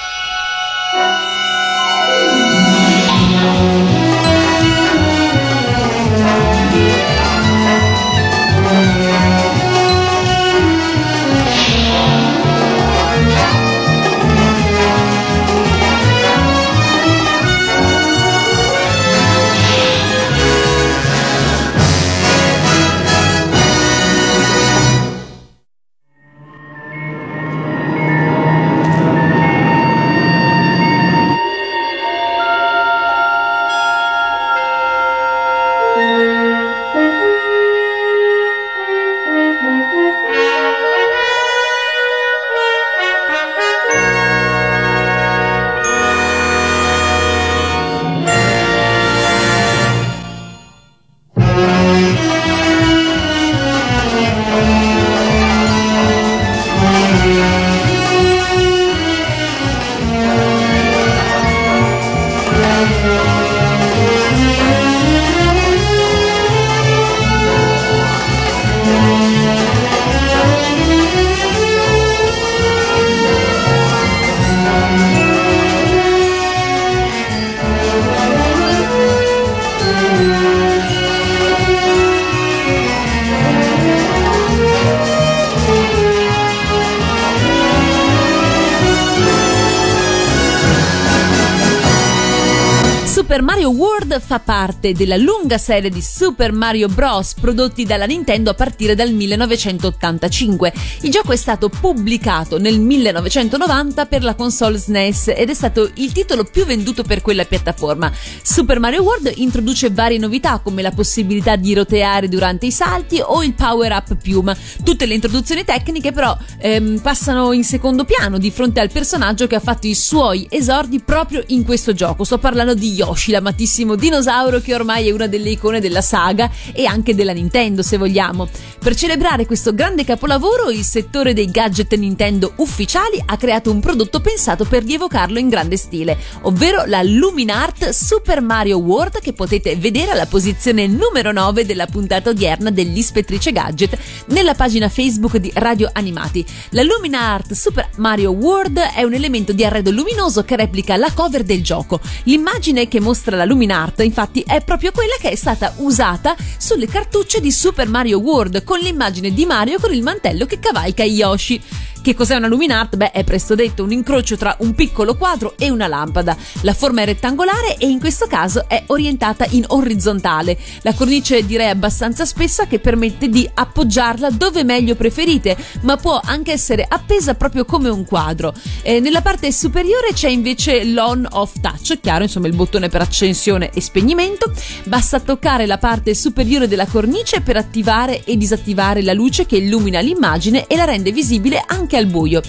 Super 93.28 93.44
Mario 93.44 93.72
World 93.72 94.22
fa 94.22 94.40
parte 94.40 94.94
della 94.94 95.18
lunga 95.18 95.58
serie 95.58 95.90
di 95.90 96.02
Super 96.02 96.54
Mario 96.54 96.88
Bros. 96.88 97.34
prodotti 97.34 97.84
dalla 97.84 98.06
Nintendo 98.06 98.52
a 98.52 98.54
partire 98.54 98.96
dal 98.96 99.12
1985. 99.12 100.74
Il 101.02 101.12
gioco 101.12 101.34
è 101.34 101.36
stato 101.36 101.68
pubblicato 101.68 102.58
nel 102.58 102.80
1990 102.80 104.06
per 104.06 104.24
la 104.24 104.34
console 104.34 104.78
SNES 104.78 105.34
ed 105.36 105.50
è 105.50 105.54
stato 105.54 105.92
il 105.96 106.14
titolo 106.14 106.46
più 106.46 106.64
venduto 106.64 107.04
per 107.04 107.22
quella 107.22 107.44
piattaforma. 107.44 108.10
Super 108.42 108.80
Mario 108.80 109.04
World 109.04 109.34
introduce 109.36 109.90
varie 109.90 110.18
novità 110.18 110.60
come 110.60 110.82
la 110.82 110.92
possibilità 110.92 111.58
di 111.58 111.74
roteare 111.74 112.30
durante 112.30 112.68
i 112.68 112.72
salti 112.72 113.20
o 113.22 113.44
il 113.44 113.56
power 113.56 113.92
up 113.92 114.16
piuma. 114.16 114.56
Tutte 114.86 115.06
le 115.06 115.16
introduzioni 115.16 115.66
tecniche 115.66 116.14
però 116.14 116.34
ehm, 116.60 117.02
passano 117.02 117.52
in 117.52 117.66
secondo 117.66 118.06
piano 118.06 118.38
di 118.38 118.52
fronte 118.52 118.80
al 118.80 118.90
personaggio 118.90 119.48
che 119.48 119.56
ha 119.56 119.60
fatto 119.60 119.86
i 119.86 119.96
suoi 119.96 120.48
esordi 120.50 121.02
proprio 121.02 121.44
in 121.48 121.66
questo 121.66 121.92
gioco. 121.92 122.24
Sto 122.24 122.38
parlando 122.38 122.74
di 122.74 122.94
Yoshi, 122.94 123.16
l'amatissimo 123.28 123.96
dinosauro 123.96 124.60
che 124.60 124.74
ormai 124.74 125.08
è 125.08 125.12
una 125.12 125.28
delle 125.28 125.50
icone 125.50 125.80
della 125.80 126.02
saga 126.02 126.50
e 126.74 126.86
anche 126.86 127.16
della 127.16 127.34
Nintendo 127.34 127.82
se 127.82 127.98
vogliamo. 127.98 128.48
Per 128.80 128.96
celebrare 128.96 129.46
questo 129.46 129.74
grande 129.74 130.06
capolavoro 130.06 130.70
il 130.70 130.84
settore 130.84 131.34
dei 131.34 131.50
gadget 131.50 131.94
Nintendo 131.96 132.54
ufficiali 132.58 133.22
ha 133.26 133.36
creato 133.38 133.72
un 133.72 133.80
prodotto 133.80 134.22
pensato 134.22 134.64
per 134.66 134.84
rievocarlo 134.84 135.40
in 135.40 135.50
grande 135.50 135.78
stile, 135.78 136.18
ovvero 136.42 136.86
la 136.86 137.02
Luminart 137.04 137.90
Super 137.90 138.42
Mario 138.42 138.78
World 138.78 139.20
che 139.20 139.34
potete 139.34 139.76
vedere 139.76 140.12
alla 140.12 140.26
posizione 140.26 140.88
numero 140.88 141.32
9 141.32 141.66
della 141.66 141.86
puntata 141.86 142.30
odierna 142.30 142.70
dell'Ispettrice 142.70 143.52
Gadget 143.52 143.98
nella 144.28 144.54
pagina 144.54 144.90
Facebook 144.90 145.38
di 145.38 145.52
Radio 145.56 145.90
Animati. 145.92 146.46
La 146.70 146.84
Luminart 146.84 147.54
Super 147.54 147.90
Mario 147.98 148.32
World 148.32 148.78
è 148.78 149.04
un 149.04 149.14
elemento 149.14 149.54
di 149.54 149.66
arredo 149.66 149.92
luminoso 149.92 150.44
che 150.44 150.56
replica 150.56 150.96
la 150.96 151.12
cover 151.14 151.44
del 151.44 151.64
gioco. 151.64 152.00
L'immagine 152.24 152.88
che 152.88 153.00
mostra 153.08 153.38
la 153.38 153.46
Luminart 153.46 154.02
infatti 154.02 154.44
è 154.46 154.62
proprio 154.62 154.92
quella 154.92 155.16
che 155.18 155.30
è 155.30 155.36
stata 155.36 155.72
usata 155.78 156.36
sulle 156.58 156.88
cartucce 156.88 157.40
di 157.40 157.54
Super 157.54 157.88
Mario 157.88 158.20
World 158.20 158.66
con 158.66 158.80
l'immagine 158.80 159.32
di 159.32 159.46
Mario 159.46 159.80
con 159.80 159.94
il 159.94 160.04
mantello 160.04 160.46
che 160.46 160.60
cavalca 160.60 161.06
Yoshi. 161.06 161.62
Che 162.08 162.16
cos'è 162.16 162.38
una 162.38 162.48
luminart? 162.48 162.96
Beh, 162.96 163.12
è 163.12 163.26
presto 163.26 163.54
detto 163.54 163.84
un 163.84 163.92
incrocio 163.92 164.38
tra 164.38 164.56
un 164.60 164.74
piccolo 164.74 165.18
quadro 165.18 165.56
e 165.58 165.70
una 165.70 165.88
lampada. 165.88 166.38
La 166.62 166.74
forma 166.74 167.02
è 167.02 167.06
rettangolare 167.06 167.76
e 167.76 167.88
in 167.88 168.00
questo 168.00 168.28
caso 168.28 168.70
è 168.70 168.82
orientata 168.88 169.46
in 169.50 169.66
orizzontale. 169.68 170.58
La 170.84 170.94
cornice 170.94 171.46
direi 171.46 171.68
abbastanza 171.68 172.24
spessa 172.24 172.66
che 172.66 172.80
permette 172.80 173.28
di 173.28 173.46
appoggiarla 173.54 174.30
dove 174.30 174.64
meglio 174.64 174.96
preferite, 174.96 175.58
ma 175.82 175.98
può 175.98 176.18
anche 176.24 176.54
essere 176.54 176.86
appesa 176.88 177.34
proprio 177.34 177.66
come 177.66 177.90
un 177.90 178.06
quadro. 178.06 178.54
Eh, 178.84 179.02
nella 179.02 179.22
parte 179.22 179.52
superiore 179.52 180.14
c'è 180.14 180.30
invece 180.30 180.86
l'on 180.86 181.28
off 181.30 181.60
touch, 181.60 182.00
chiaro, 182.00 182.24
insomma 182.24 182.48
il 182.48 182.56
bottone 182.56 182.88
per 182.88 183.02
accensione 183.02 183.70
e 183.72 183.82
spegnimento. 183.82 184.50
Basta 184.86 185.20
toccare 185.20 185.66
la 185.66 185.78
parte 185.78 186.16
superiore 186.16 186.70
della 186.70 186.86
cornice 186.86 187.42
per 187.42 187.58
attivare 187.58 188.24
e 188.24 188.38
disattivare 188.38 189.02
la 189.02 189.12
luce 189.12 189.46
che 189.46 189.58
illumina 189.58 190.00
l'immagine 190.00 190.68
e 190.68 190.78
la 190.78 190.86
rende 190.86 191.12
visibile 191.12 191.62
anche 191.68 191.96
al 191.98 192.08
buio. 192.08 192.42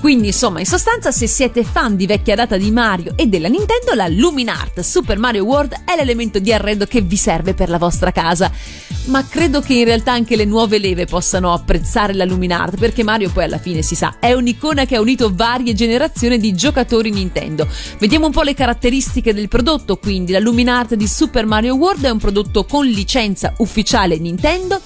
Quindi, 0.00 0.28
insomma, 0.28 0.60
in 0.60 0.66
sostanza, 0.66 1.10
se 1.10 1.26
siete 1.26 1.62
fan 1.62 1.94
di 1.94 2.06
vecchia 2.06 2.34
data 2.34 2.56
di 2.56 2.70
Mario 2.70 3.12
e 3.16 3.26
della 3.26 3.48
Nintendo, 3.48 3.92
la 3.94 4.08
Luminart 4.08 4.80
Super 4.80 5.18
Mario 5.18 5.44
World 5.44 5.82
è 5.84 5.94
l'elemento 5.94 6.38
di 6.38 6.52
arredo 6.54 6.86
che 6.86 7.02
vi 7.02 7.16
serve 7.16 7.52
per 7.52 7.68
la 7.68 7.76
vostra 7.76 8.10
casa. 8.10 8.50
Ma 9.06 9.26
credo 9.26 9.60
che 9.60 9.74
in 9.74 9.84
realtà 9.84 10.12
anche 10.12 10.36
le 10.36 10.46
nuove 10.46 10.78
leve 10.78 11.04
possano 11.04 11.52
apprezzare 11.52 12.14
la 12.14 12.24
Luminart, 12.24 12.78
perché 12.78 13.02
Mario 13.02 13.30
poi 13.30 13.44
alla 13.44 13.58
fine 13.58 13.82
si 13.82 13.94
sa, 13.94 14.16
è 14.20 14.32
un'icona 14.32 14.86
che 14.86 14.96
ha 14.96 15.00
unito 15.00 15.32
varie 15.34 15.74
generazioni 15.74 16.38
di 16.38 16.54
giocatori 16.54 17.10
Nintendo. 17.10 17.68
Vediamo 17.98 18.26
un 18.26 18.32
po' 18.32 18.42
le 18.42 18.54
caratteristiche 18.54 19.34
del 19.34 19.48
prodotto, 19.48 19.96
quindi 19.96 20.32
la 20.32 20.38
Luminart 20.38 20.94
di 20.94 21.06
Super 21.06 21.44
Mario 21.44 21.74
World 21.74 22.04
è 22.04 22.10
un 22.10 22.18
prodotto 22.18 22.64
con 22.64 22.86
licenza 22.86 23.52
ufficiale 23.58 24.16
Nintendo, 24.18 24.80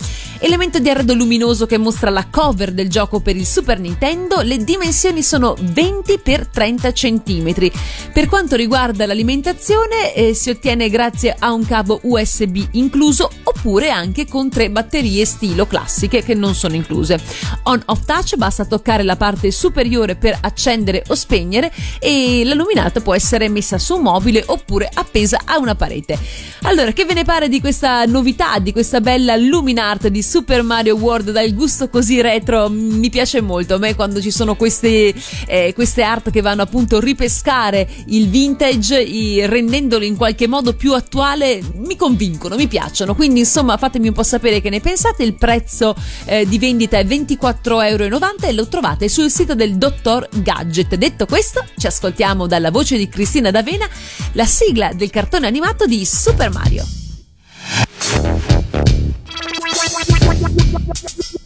elemento 0.44 0.78
di 0.78 0.90
arredo 0.90 1.14
luminoso 1.14 1.64
che 1.64 1.78
mostra 1.78 2.10
la 2.10 2.26
cover 2.30 2.72
del 2.72 2.90
gioco 2.90 3.20
per 3.20 3.34
il 3.34 3.46
Super 3.46 3.80
Nintendo, 3.80 4.42
le 4.42 4.58
dimensioni 4.58 5.22
sono 5.22 5.56
20 5.58 6.20
x 6.22 6.48
30 6.52 6.92
cm. 6.92 7.70
Per 8.12 8.28
quanto 8.28 8.54
riguarda 8.54 9.06
l'alimentazione 9.06 10.12
eh, 10.12 10.34
si 10.34 10.50
ottiene 10.50 10.90
grazie 10.90 11.34
a 11.38 11.50
un 11.50 11.64
cavo 11.64 11.98
USB 12.02 12.62
incluso 12.72 13.30
oppure 13.42 13.88
anche 13.88 14.26
con 14.26 14.50
tre 14.50 14.70
batterie 14.70 15.24
stilo 15.24 15.66
classiche 15.66 16.22
che 16.22 16.34
non 16.34 16.54
sono 16.54 16.74
incluse. 16.74 17.18
On 17.62 17.80
off 17.86 18.04
touch 18.04 18.36
basta 18.36 18.66
toccare 18.66 19.02
la 19.02 19.16
parte 19.16 19.50
superiore 19.50 20.14
per 20.14 20.36
accendere 20.42 21.04
o 21.08 21.14
spegnere 21.14 21.72
e 21.98 22.42
la 22.44 22.52
luminata 22.52 23.00
può 23.00 23.14
essere 23.14 23.48
messa 23.48 23.78
su 23.78 23.96
un 23.96 24.02
mobile 24.02 24.42
oppure 24.44 24.90
appesa 24.92 25.40
a 25.46 25.56
una 25.58 25.74
parete. 25.74 26.18
Allora, 26.64 26.92
che 26.92 27.06
ve 27.06 27.14
ne 27.14 27.24
pare 27.24 27.48
di 27.48 27.60
questa 27.60 28.04
novità, 28.04 28.58
di 28.58 28.72
questa 28.72 29.00
bella 29.00 29.36
luminart 29.36 30.08
di 30.08 30.22
Super 30.22 30.32
Mario 30.62 30.96
World 30.96 31.30
dal 31.30 31.52
gusto 31.54 31.88
così 31.88 32.20
retro? 32.20 32.68
Mi 32.68 33.10
piace 33.10 33.40
molto. 33.40 33.74
A 33.74 33.78
me 33.78 33.94
quando 33.94 34.20
ci 34.20 34.30
sono 34.30 34.56
queste, 34.56 35.14
eh, 35.46 35.72
queste 35.74 36.02
art 36.02 36.30
che 36.30 36.40
vanno 36.40 36.62
appunto 36.62 36.96
a 36.96 37.00
ripescare 37.00 37.88
il 38.06 38.28
vintage 38.28 39.00
i- 39.00 39.46
rendendolo 39.46 40.04
in 40.04 40.16
qualche 40.16 40.48
modo 40.48 40.74
più 40.74 40.94
attuale 40.94 41.62
mi 41.74 41.96
convincono, 41.96 42.56
mi 42.56 42.66
piacciono. 42.66 43.14
Quindi 43.14 43.40
insomma 43.40 43.76
fatemi 43.76 44.08
un 44.08 44.14
po' 44.14 44.22
sapere 44.22 44.60
che 44.60 44.70
ne 44.70 44.80
pensate. 44.80 45.22
Il 45.22 45.34
prezzo 45.34 45.94
eh, 46.24 46.46
di 46.46 46.58
vendita 46.58 46.98
è 46.98 47.04
24,90 47.04 47.86
euro 47.86 48.04
e 48.40 48.52
lo 48.52 48.66
trovate 48.66 49.08
sul 49.08 49.30
sito 49.30 49.54
del 49.54 49.76
Dottor 49.76 50.28
Gadget. 50.32 50.96
Detto 50.96 51.26
questo, 51.26 51.64
ci 51.76 51.86
ascoltiamo 51.86 52.46
dalla 52.46 52.70
voce 52.70 52.96
di 52.96 53.08
Cristina 53.08 53.50
D'Avena 53.50 53.88
la 54.32 54.46
sigla 54.46 54.92
del 54.92 55.10
cartone 55.10 55.46
animato 55.46 55.86
di 55.86 56.04
Super 56.04 56.50
Mario. 56.50 56.84
Música 60.74 61.43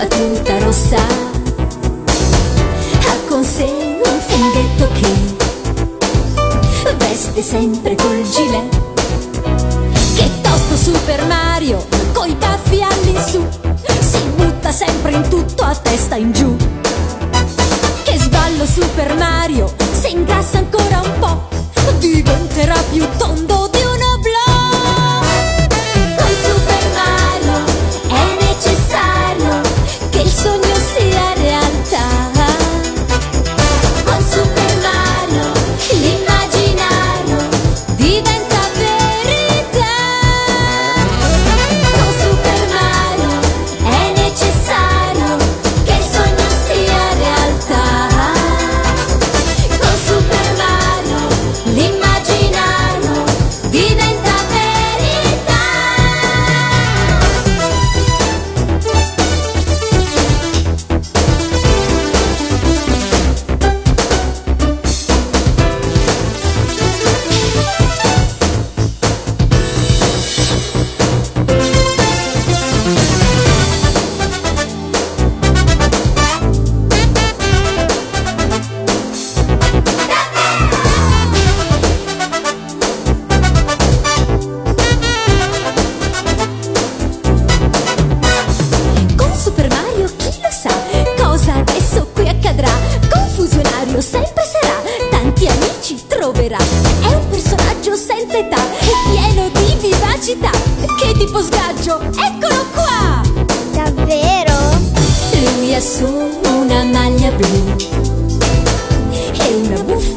facultar 0.00 0.66
o 0.66 0.72
sal 0.72 1.29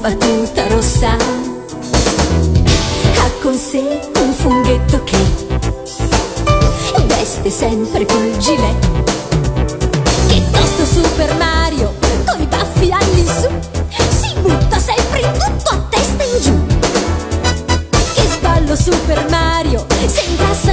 una 0.04 0.10
buffa 0.10 0.16
tuta 0.16 0.68
rossa. 0.68 1.16
Ha 3.16 3.32
con 3.41 3.58
sé 3.58 4.01
un 4.20 4.34
funghetto 4.34 5.01
che 5.04 5.18
veste 7.06 7.49
sempre 7.49 8.06
col 8.06 8.38
gilet. 8.38 8.88
Che 10.28 10.43
tosto 10.51 10.86
Super 10.86 11.34
Mario, 11.36 11.93
coi 12.26 12.45
baffi 12.47 12.91
all'insù, 12.91 13.47
si 14.10 14.34
butta 14.41 14.78
sempre 14.78 15.22
in 15.22 15.32
tutto 15.32 15.70
a 15.70 15.86
testa 15.89 16.24
in 16.24 16.41
giù. 16.41 16.66
Che 18.14 18.28
sballo 18.28 18.76
Super 18.76 19.26
Mario, 19.30 19.86
se 20.06 20.22
incassa 20.30 20.72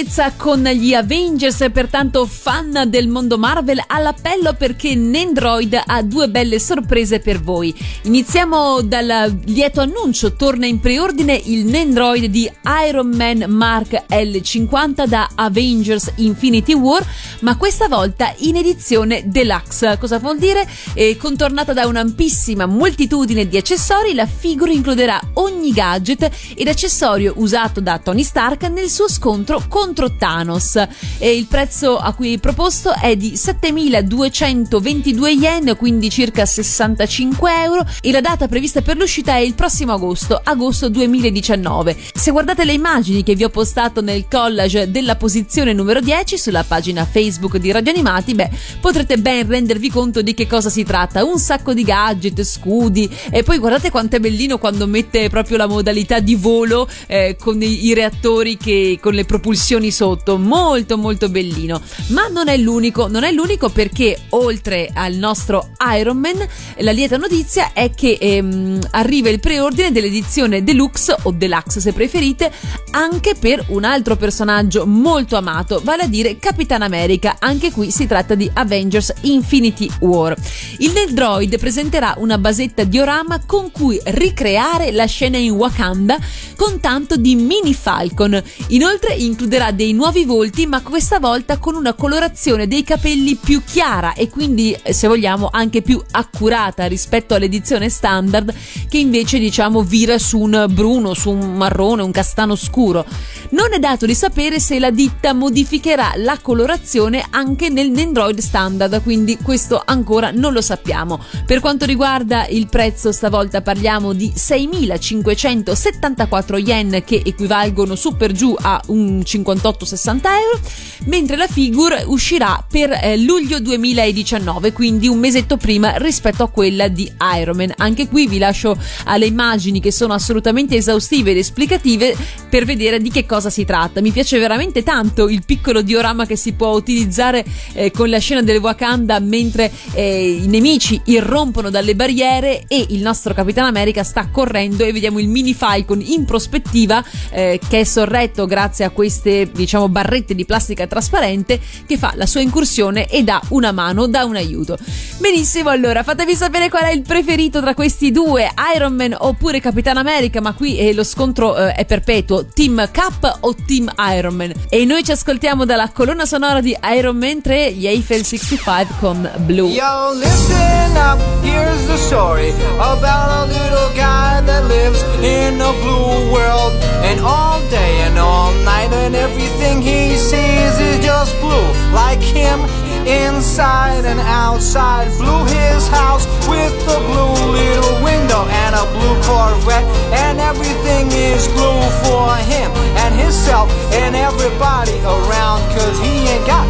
bellezza 0.00 0.32
con 0.34 0.62
gli 0.62 0.94
Avengers, 0.94 1.66
pertanto 1.70 2.24
fan 2.24 2.84
del 2.86 3.06
mondo 3.08 3.36
Marvel 3.36 3.82
all'appello 3.86 4.54
perché 4.54 4.94
Nendroid 4.94 5.78
ha 5.84 6.02
due 6.02 6.30
belle 6.30 6.58
sorprese 6.58 7.20
per 7.20 7.38
voi. 7.38 7.74
Iniziamo 8.04 8.80
dal 8.80 9.40
lieto 9.44 9.82
annuncio, 9.82 10.32
torna 10.36 10.64
in 10.64 10.80
preordine 10.80 11.38
il 11.44 11.66
Nendroid 11.66 12.30
di 12.30 12.50
Iron 12.88 13.08
Man 13.08 13.44
Mark 13.48 14.04
L50 14.08 15.06
da 15.06 15.28
Avengers 15.34 16.12
Infinity 16.16 16.72
War, 16.72 17.04
ma 17.40 17.58
questa 17.58 17.86
volta 17.86 18.32
in 18.38 18.56
edizione 18.56 19.24
deluxe. 19.26 19.98
Cosa 20.00 20.18
vuol 20.18 20.38
dire? 20.38 20.66
Eh, 20.94 21.18
contornata 21.18 21.74
da 21.74 21.86
un'ampissima 21.86 22.64
moltitudine 22.64 23.46
di 23.46 23.58
accessori, 23.58 24.14
la 24.14 24.26
figura 24.26 24.72
includerà 24.72 25.20
ogni 25.34 25.72
gadget 25.72 26.30
ed 26.54 26.68
accessorio 26.68 27.34
usato 27.36 27.80
da 27.80 27.98
Tony 27.98 28.22
Stark 28.22 28.62
nel 28.62 28.88
suo 28.88 29.10
scontro 29.10 29.62
contro 29.90 30.12
Thanos. 30.12 30.76
E 31.18 31.36
il 31.36 31.46
prezzo 31.46 31.98
a 31.98 32.12
cui 32.14 32.34
è 32.34 32.38
proposto 32.38 32.92
è 32.94 33.16
di 33.16 33.32
7.222 33.32 35.26
yen, 35.28 35.76
quindi 35.76 36.08
circa 36.10 36.46
65 36.46 37.62
euro, 37.62 37.84
e 38.00 38.12
la 38.12 38.20
data 38.20 38.46
prevista 38.46 38.82
per 38.82 38.96
l'uscita 38.96 39.34
è 39.34 39.38
il 39.38 39.54
prossimo 39.54 39.92
agosto, 39.92 40.40
agosto 40.42 40.88
2019. 40.88 41.96
Se 42.14 42.30
guardate 42.30 42.64
le 42.64 42.72
immagini 42.72 43.24
che 43.24 43.34
vi 43.34 43.42
ho 43.42 43.48
postato 43.48 44.00
nel 44.00 44.26
collage 44.30 44.90
della 44.90 45.16
posizione 45.16 45.72
numero 45.72 46.00
10 46.00 46.38
sulla 46.38 46.62
pagina 46.62 47.04
Facebook 47.04 47.56
di 47.56 47.72
Radio 47.72 47.90
Animati, 47.92 48.34
beh, 48.34 48.50
potrete 48.80 49.18
ben 49.18 49.48
rendervi 49.48 49.90
conto 49.90 50.22
di 50.22 50.34
che 50.34 50.46
cosa 50.46 50.70
si 50.70 50.84
tratta. 50.84 51.24
Un 51.24 51.38
sacco 51.38 51.74
di 51.74 51.82
gadget, 51.82 52.42
scudi, 52.44 53.10
e 53.30 53.42
poi 53.42 53.58
guardate 53.58 53.90
quanto 53.90 54.16
è 54.16 54.20
bellino 54.20 54.58
quando 54.58 54.86
mette 54.86 55.28
proprio 55.28 55.56
la 55.56 55.66
modalità 55.66 56.20
di 56.20 56.36
volo 56.36 56.88
eh, 57.06 57.36
con 57.38 57.60
i, 57.60 57.86
i 57.86 57.94
reattori 57.94 58.56
che 58.56 58.98
con 59.00 59.14
le 59.14 59.24
propulsioni 59.24 59.79
sotto, 59.88 60.36
molto 60.36 60.98
molto 60.98 61.30
bellino. 61.30 61.80
Ma 62.08 62.28
non 62.28 62.48
è 62.48 62.58
l'unico, 62.58 63.08
non 63.08 63.24
è 63.24 63.32
l'unico 63.32 63.70
perché 63.70 64.18
oltre 64.30 64.90
al 64.92 65.14
nostro 65.14 65.70
Iron 65.96 66.18
Man, 66.18 66.46
la 66.78 66.90
lieta 66.90 67.16
notizia 67.16 67.72
è 67.72 67.90
che 67.94 68.18
ehm, 68.20 68.88
arriva 68.90 69.30
il 69.30 69.40
preordine 69.40 69.92
dell'edizione 69.92 70.62
deluxe 70.62 71.16
o 71.22 71.30
deluxe 71.30 71.80
se 71.80 71.92
preferite, 71.94 72.52
anche 72.90 73.34
per 73.34 73.64
un 73.68 73.84
altro 73.84 74.16
personaggio 74.16 74.86
molto 74.86 75.36
amato, 75.36 75.80
vale 75.82 76.02
a 76.02 76.06
dire 76.06 76.38
Capitan 76.38 76.82
America. 76.82 77.36
Anche 77.38 77.72
qui 77.72 77.90
si 77.90 78.06
tratta 78.06 78.34
di 78.34 78.50
Avengers 78.52 79.14
Infinity 79.22 79.88
War. 80.00 80.36
Il 80.78 80.92
Neldroid 80.92 81.58
presenterà 81.58 82.14
una 82.18 82.36
basetta 82.36 82.84
diorama 82.84 83.40
con 83.46 83.70
cui 83.70 84.00
ricreare 84.04 84.90
la 84.92 85.06
scena 85.06 85.36
in 85.36 85.52
Wakanda 85.52 86.18
con 86.56 86.80
tanto 86.80 87.16
di 87.16 87.36
mini 87.36 87.74
Falcon. 87.74 88.42
Inoltre 88.68 89.14
includerà 89.14 89.69
dei 89.70 89.92
nuovi 89.92 90.24
volti, 90.24 90.66
ma 90.66 90.82
questa 90.82 91.18
volta 91.18 91.58
con 91.58 91.74
una 91.74 91.94
colorazione 91.94 92.66
dei 92.66 92.82
capelli 92.82 93.36
più 93.36 93.62
chiara 93.64 94.14
e 94.14 94.28
quindi, 94.28 94.76
eh, 94.82 94.92
se 94.92 95.08
vogliamo, 95.08 95.48
anche 95.50 95.82
più 95.82 96.00
accurata 96.10 96.86
rispetto 96.86 97.34
all'edizione 97.34 97.88
standard, 97.88 98.52
che 98.88 98.98
invece 98.98 99.38
diciamo 99.38 99.82
vira 99.82 100.18
su 100.18 100.38
un 100.38 100.66
bruno, 100.70 101.14
su 101.14 101.30
un 101.30 101.56
marrone, 101.56 102.02
un 102.02 102.10
castano 102.10 102.56
scuro. 102.56 103.04
Non 103.50 103.72
è 103.72 103.78
dato 103.78 104.06
di 104.06 104.14
sapere 104.14 104.60
se 104.60 104.78
la 104.78 104.90
ditta 104.90 105.32
modificherà 105.32 106.12
la 106.16 106.38
colorazione 106.40 107.24
anche 107.30 107.68
nel 107.68 107.90
Nendroid 107.90 108.38
standard, 108.38 109.02
quindi 109.02 109.36
questo 109.36 109.82
ancora 109.84 110.30
non 110.30 110.52
lo 110.52 110.60
sappiamo. 110.60 111.18
Per 111.46 111.60
quanto 111.60 111.84
riguarda 111.84 112.46
il 112.46 112.68
prezzo, 112.68 113.12
stavolta 113.12 113.62
parliamo 113.62 114.12
di 114.12 114.32
6.574 114.34 116.58
yen 116.58 117.02
che 117.04 117.22
equivalgono 117.24 117.94
su 117.94 118.16
per 118.16 118.32
giù 118.32 118.56
a 118.58 118.80
un 118.86 119.22
58-60 119.60 120.20
euro, 120.24 120.60
mentre 121.04 121.36
la 121.36 121.46
figure 121.46 122.02
uscirà 122.06 122.64
per 122.68 122.90
eh, 122.90 123.16
luglio 123.18 123.60
2019, 123.60 124.72
quindi 124.72 125.08
un 125.08 125.18
mesetto 125.18 125.56
prima 125.56 125.96
rispetto 125.96 126.42
a 126.42 126.48
quella 126.48 126.88
di 126.88 127.10
Iron 127.38 127.56
Man. 127.56 127.72
Anche 127.76 128.08
qui 128.08 128.26
vi 128.26 128.38
lascio 128.38 128.76
alle 129.04 129.26
immagini 129.26 129.80
che 129.80 129.92
sono 129.92 130.14
assolutamente 130.14 130.76
esaustive 130.76 131.30
ed 131.30 131.36
esplicative 131.36 132.16
per 132.48 132.64
vedere 132.64 133.00
di 133.00 133.10
che 133.10 133.26
cosa 133.26 133.50
si 133.50 133.64
tratta. 133.64 134.00
Mi 134.00 134.10
piace 134.10 134.38
veramente 134.38 134.82
tanto 134.82 135.28
il 135.28 135.44
piccolo 135.44 135.82
diorama 135.82 136.26
che 136.26 136.36
si 136.36 136.52
può 136.52 136.74
utilizzare 136.74 137.44
eh, 137.72 137.90
con 137.90 138.08
la 138.08 138.18
scena 138.18 138.42
del 138.42 138.58
Wakanda 138.58 139.18
mentre 139.20 139.70
eh, 139.92 140.40
i 140.42 140.46
nemici 140.46 141.00
irrompono 141.06 141.70
dalle 141.70 141.94
barriere 141.94 142.64
e 142.66 142.86
il 142.90 143.00
nostro 143.00 143.34
Capitan 143.34 143.64
America 143.64 144.02
sta 144.02 144.28
correndo 144.30 144.84
e 144.84 144.92
vediamo 144.92 145.18
il 145.18 145.28
mini 145.28 145.54
Falcon 145.54 146.00
in 146.00 146.24
prospettiva 146.24 147.04
eh, 147.30 147.60
che 147.68 147.80
è 147.80 147.84
sorretto 147.84 148.46
grazie 148.46 148.84
a 148.84 148.90
queste 148.90 149.39
diciamo 149.46 149.88
barrette 149.88 150.34
di 150.34 150.44
plastica 150.44 150.86
trasparente 150.86 151.60
che 151.86 151.96
fa 151.96 152.12
la 152.16 152.26
sua 152.26 152.40
incursione 152.40 153.06
e 153.06 153.22
dà 153.22 153.40
una 153.48 153.72
mano, 153.72 154.06
dà 154.06 154.24
un 154.24 154.36
aiuto. 154.36 154.76
Benissimo, 155.18 155.70
allora 155.70 156.02
fatemi 156.02 156.34
sapere 156.34 156.68
qual 156.68 156.84
è 156.84 156.92
il 156.92 157.02
preferito 157.02 157.60
tra 157.60 157.74
questi 157.74 158.10
due, 158.10 158.50
Iron 158.74 158.94
Man 158.94 159.14
oppure 159.16 159.60
Capitan 159.60 159.96
America, 159.96 160.40
ma 160.40 160.52
qui 160.52 160.78
eh, 160.78 160.94
lo 160.94 161.04
scontro 161.04 161.56
eh, 161.56 161.72
è 161.72 161.84
perpetuo, 161.84 162.46
Team 162.46 162.88
Cap 162.90 163.38
o 163.40 163.54
Team 163.66 163.92
Iron 164.16 164.34
Man. 164.34 164.52
E 164.68 164.84
noi 164.84 165.04
ci 165.04 165.12
ascoltiamo 165.12 165.64
dalla 165.64 165.90
colonna 165.90 166.26
sonora 166.26 166.60
di 166.60 166.76
Iron 166.94 167.16
Man 167.16 167.40
3, 167.40 167.72
gli 167.72 167.86
Eiffel 167.86 168.24
65 168.24 168.86
con 168.98 169.30
Blue. 169.44 169.70
Yo, 169.70 170.12
listen 170.14 170.96
up, 170.96 171.18
here's 171.42 171.86
the 171.86 171.96
story 171.96 172.52
about 172.78 173.30
a 173.30 173.44
little 173.46 173.90
guy 173.94 174.40
that 174.44 174.64
lives 174.66 175.02
in 175.22 175.60
a 175.60 175.72
blue 175.82 176.30
world. 176.32 176.72
And 177.02 177.20
all 177.20 177.60
day 177.68 178.02
and 178.06 178.18
all 178.18 178.52
night, 178.64 178.92
and 178.92 179.14
everything 179.30 179.80
he 179.80 180.16
sees 180.16 180.74
is 180.78 181.04
just 181.04 181.38
blue. 181.40 181.66
Like 181.92 182.20
him, 182.20 182.58
inside 183.06 184.04
and 184.04 184.20
outside. 184.20 185.06
Blue 185.18 185.44
his 185.46 185.86
house 185.88 186.26
with 186.48 186.74
a 186.90 186.98
blue 187.08 187.34
little 187.54 187.96
window 188.02 188.42
and 188.62 188.74
a 188.74 188.84
blue 188.94 189.16
Corvette. 189.22 189.86
And 190.12 190.40
everything 190.40 191.06
is 191.12 191.46
blue 191.54 191.82
for 192.02 192.34
him 192.50 192.70
and 193.02 193.14
himself 193.14 193.70
and 194.02 194.16
everybody 194.16 194.98
around. 195.06 195.60
Cause 195.76 195.96
he 196.00 196.26
ain't 196.32 196.46
got 196.46 196.66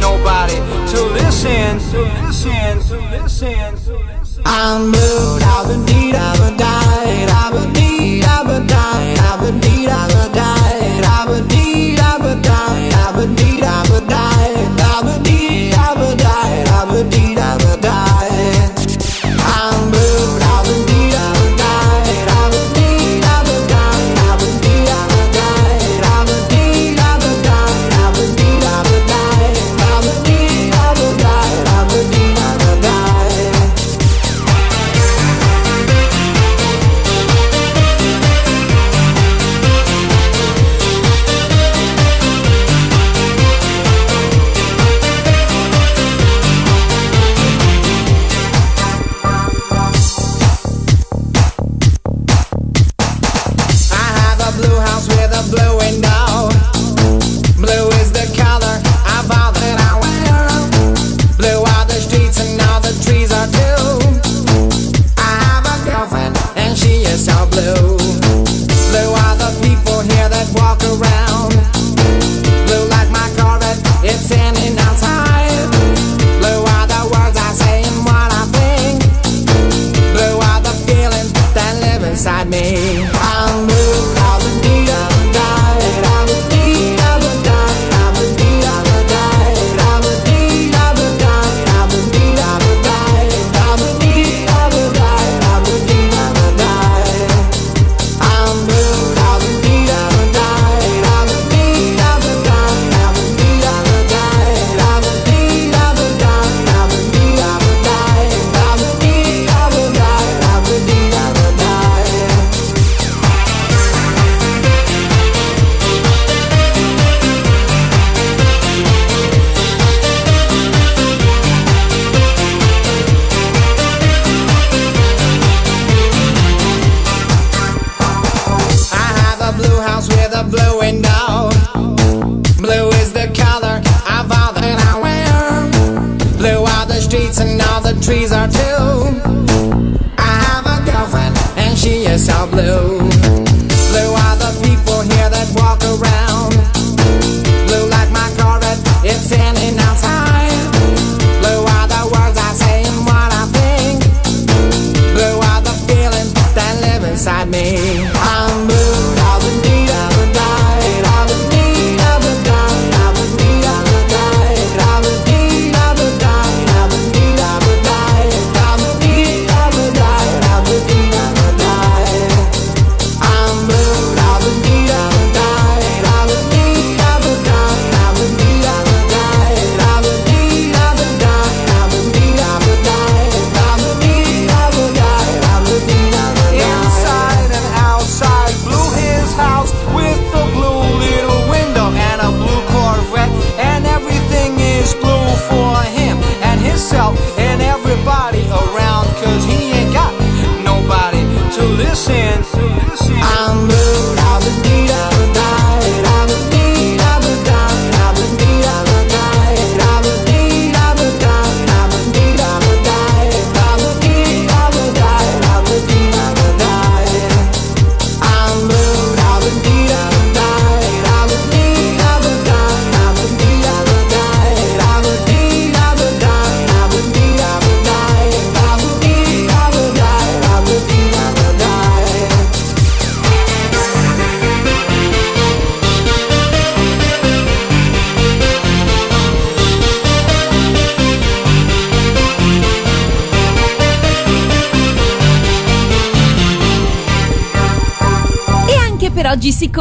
nobody 0.00 0.56
to 0.92 0.98
listen, 1.16 1.78
to 1.92 2.00
listen, 2.20 2.80
to 2.88 2.96
listen. 3.10 4.42
I'm 4.44 4.90
blue, 4.90 5.38
I've 5.40 5.68
been 5.68 5.84
need, 5.86 6.14
I've 6.14 6.38
been 6.38 6.56
died, 6.56 7.28
I've 7.28 7.52
been 7.52 7.72
need, 7.72 8.24
I've 8.24 8.46
been 8.46 8.66
died, 8.66 9.18
I've 9.18 9.40
been 9.40 9.60
need, 9.60 9.88
I've 9.88 10.10
been 10.10 10.32
died, 10.32 11.04
I've 11.04 11.28
been 11.28 11.48
need, 11.48 11.61
would 12.22 12.42
die, 12.42 12.90
I 13.06 13.12
would 13.16 13.30
need, 13.30 13.62
I 13.62 13.82
would 13.90 14.08
die, 14.08 14.54
I 14.94 15.00
would 15.04 15.22
need. 15.22 15.41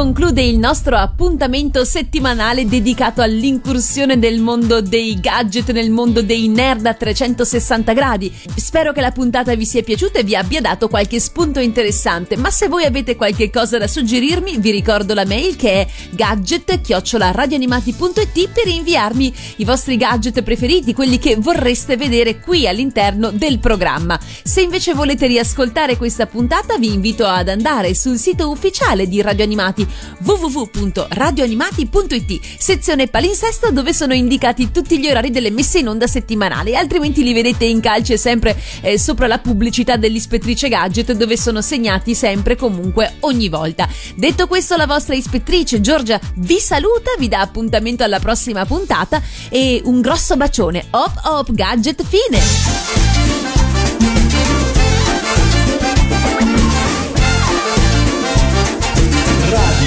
Conclude 0.01 0.41
il 0.41 0.57
nostro 0.57 0.97
appuntamento 0.97 1.85
settimanale 1.85 2.65
dedicato 2.65 3.21
all'incursione 3.21 4.15
nel 4.15 4.39
mondo 4.39 4.81
dei 4.81 5.19
gadget, 5.19 5.71
nel 5.71 5.91
mondo 5.91 6.23
dei 6.23 6.47
nerd 6.47 6.87
a 6.87 6.95
360 6.95 7.93
gradi. 7.93 8.33
Spero 8.55 8.93
che 8.93 9.01
la 9.01 9.11
puntata 9.11 9.53
vi 9.53 9.63
sia 9.63 9.83
piaciuta 9.83 10.17
e 10.17 10.23
vi 10.23 10.35
abbia 10.35 10.59
dato 10.59 10.87
qualche 10.87 11.19
spunto 11.19 11.59
interessante, 11.59 12.35
ma 12.35 12.49
se 12.49 12.67
voi 12.67 12.85
avete 12.85 13.15
qualche 13.15 13.51
cosa 13.51 13.77
da 13.77 13.85
suggerirmi, 13.85 14.57
vi 14.57 14.71
ricordo 14.71 15.13
la 15.13 15.23
mail 15.23 15.55
che 15.55 15.81
è 15.81 15.87
gadget@radioanimati.it 16.09 18.49
per 18.49 18.67
inviarmi 18.69 19.31
i 19.57 19.65
vostri 19.65 19.97
gadget 19.97 20.41
preferiti, 20.41 20.95
quelli 20.95 21.19
che 21.19 21.35
vorreste 21.37 21.95
vedere 21.95 22.39
qui 22.39 22.67
all'interno 22.67 23.29
del 23.29 23.59
programma. 23.59 24.19
Se 24.41 24.61
invece 24.61 24.95
volete 24.95 25.27
riascoltare 25.27 25.95
questa 25.95 26.25
puntata, 26.25 26.79
vi 26.79 26.91
invito 26.91 27.27
ad 27.27 27.49
andare 27.49 27.93
sul 27.93 28.17
sito 28.17 28.49
ufficiale 28.49 29.07
di 29.07 29.21
Radio 29.21 29.43
Animati 29.43 29.89
www.radioanimati.it, 30.23 32.39
sezione 32.57 33.07
palinsesto 33.07 33.71
dove 33.71 33.93
sono 33.93 34.13
indicati 34.13 34.71
tutti 34.71 34.99
gli 34.99 35.07
orari 35.07 35.31
delle 35.31 35.51
messe 35.51 35.79
in 35.79 35.87
onda 35.87 36.07
settimanali, 36.07 36.75
altrimenti 36.75 37.23
li 37.23 37.33
vedete 37.33 37.65
in 37.65 37.79
calce 37.79 38.17
sempre 38.17 38.59
eh, 38.81 38.97
sopra 38.97 39.27
la 39.27 39.39
pubblicità 39.39 39.97
dell'ispettrice 39.97 40.67
Gadget 40.67 41.13
dove 41.13 41.37
sono 41.37 41.61
segnati 41.61 42.15
sempre 42.15 42.55
comunque 42.55 43.17
ogni 43.21 43.49
volta. 43.49 43.87
Detto 44.15 44.47
questo 44.47 44.77
la 44.77 44.87
vostra 44.87 45.15
ispettrice 45.15 45.81
Giorgia 45.81 46.19
vi 46.35 46.59
saluta, 46.59 47.11
vi 47.17 47.27
dà 47.27 47.41
appuntamento 47.41 48.03
alla 48.03 48.19
prossima 48.19 48.65
puntata 48.65 49.21
e 49.49 49.81
un 49.85 50.01
grosso 50.01 50.37
bacione. 50.37 50.85
Hop 50.91 51.19
hop 51.23 51.51
gadget 51.51 52.03
fine! 52.03 52.39
Radio. 59.49 59.80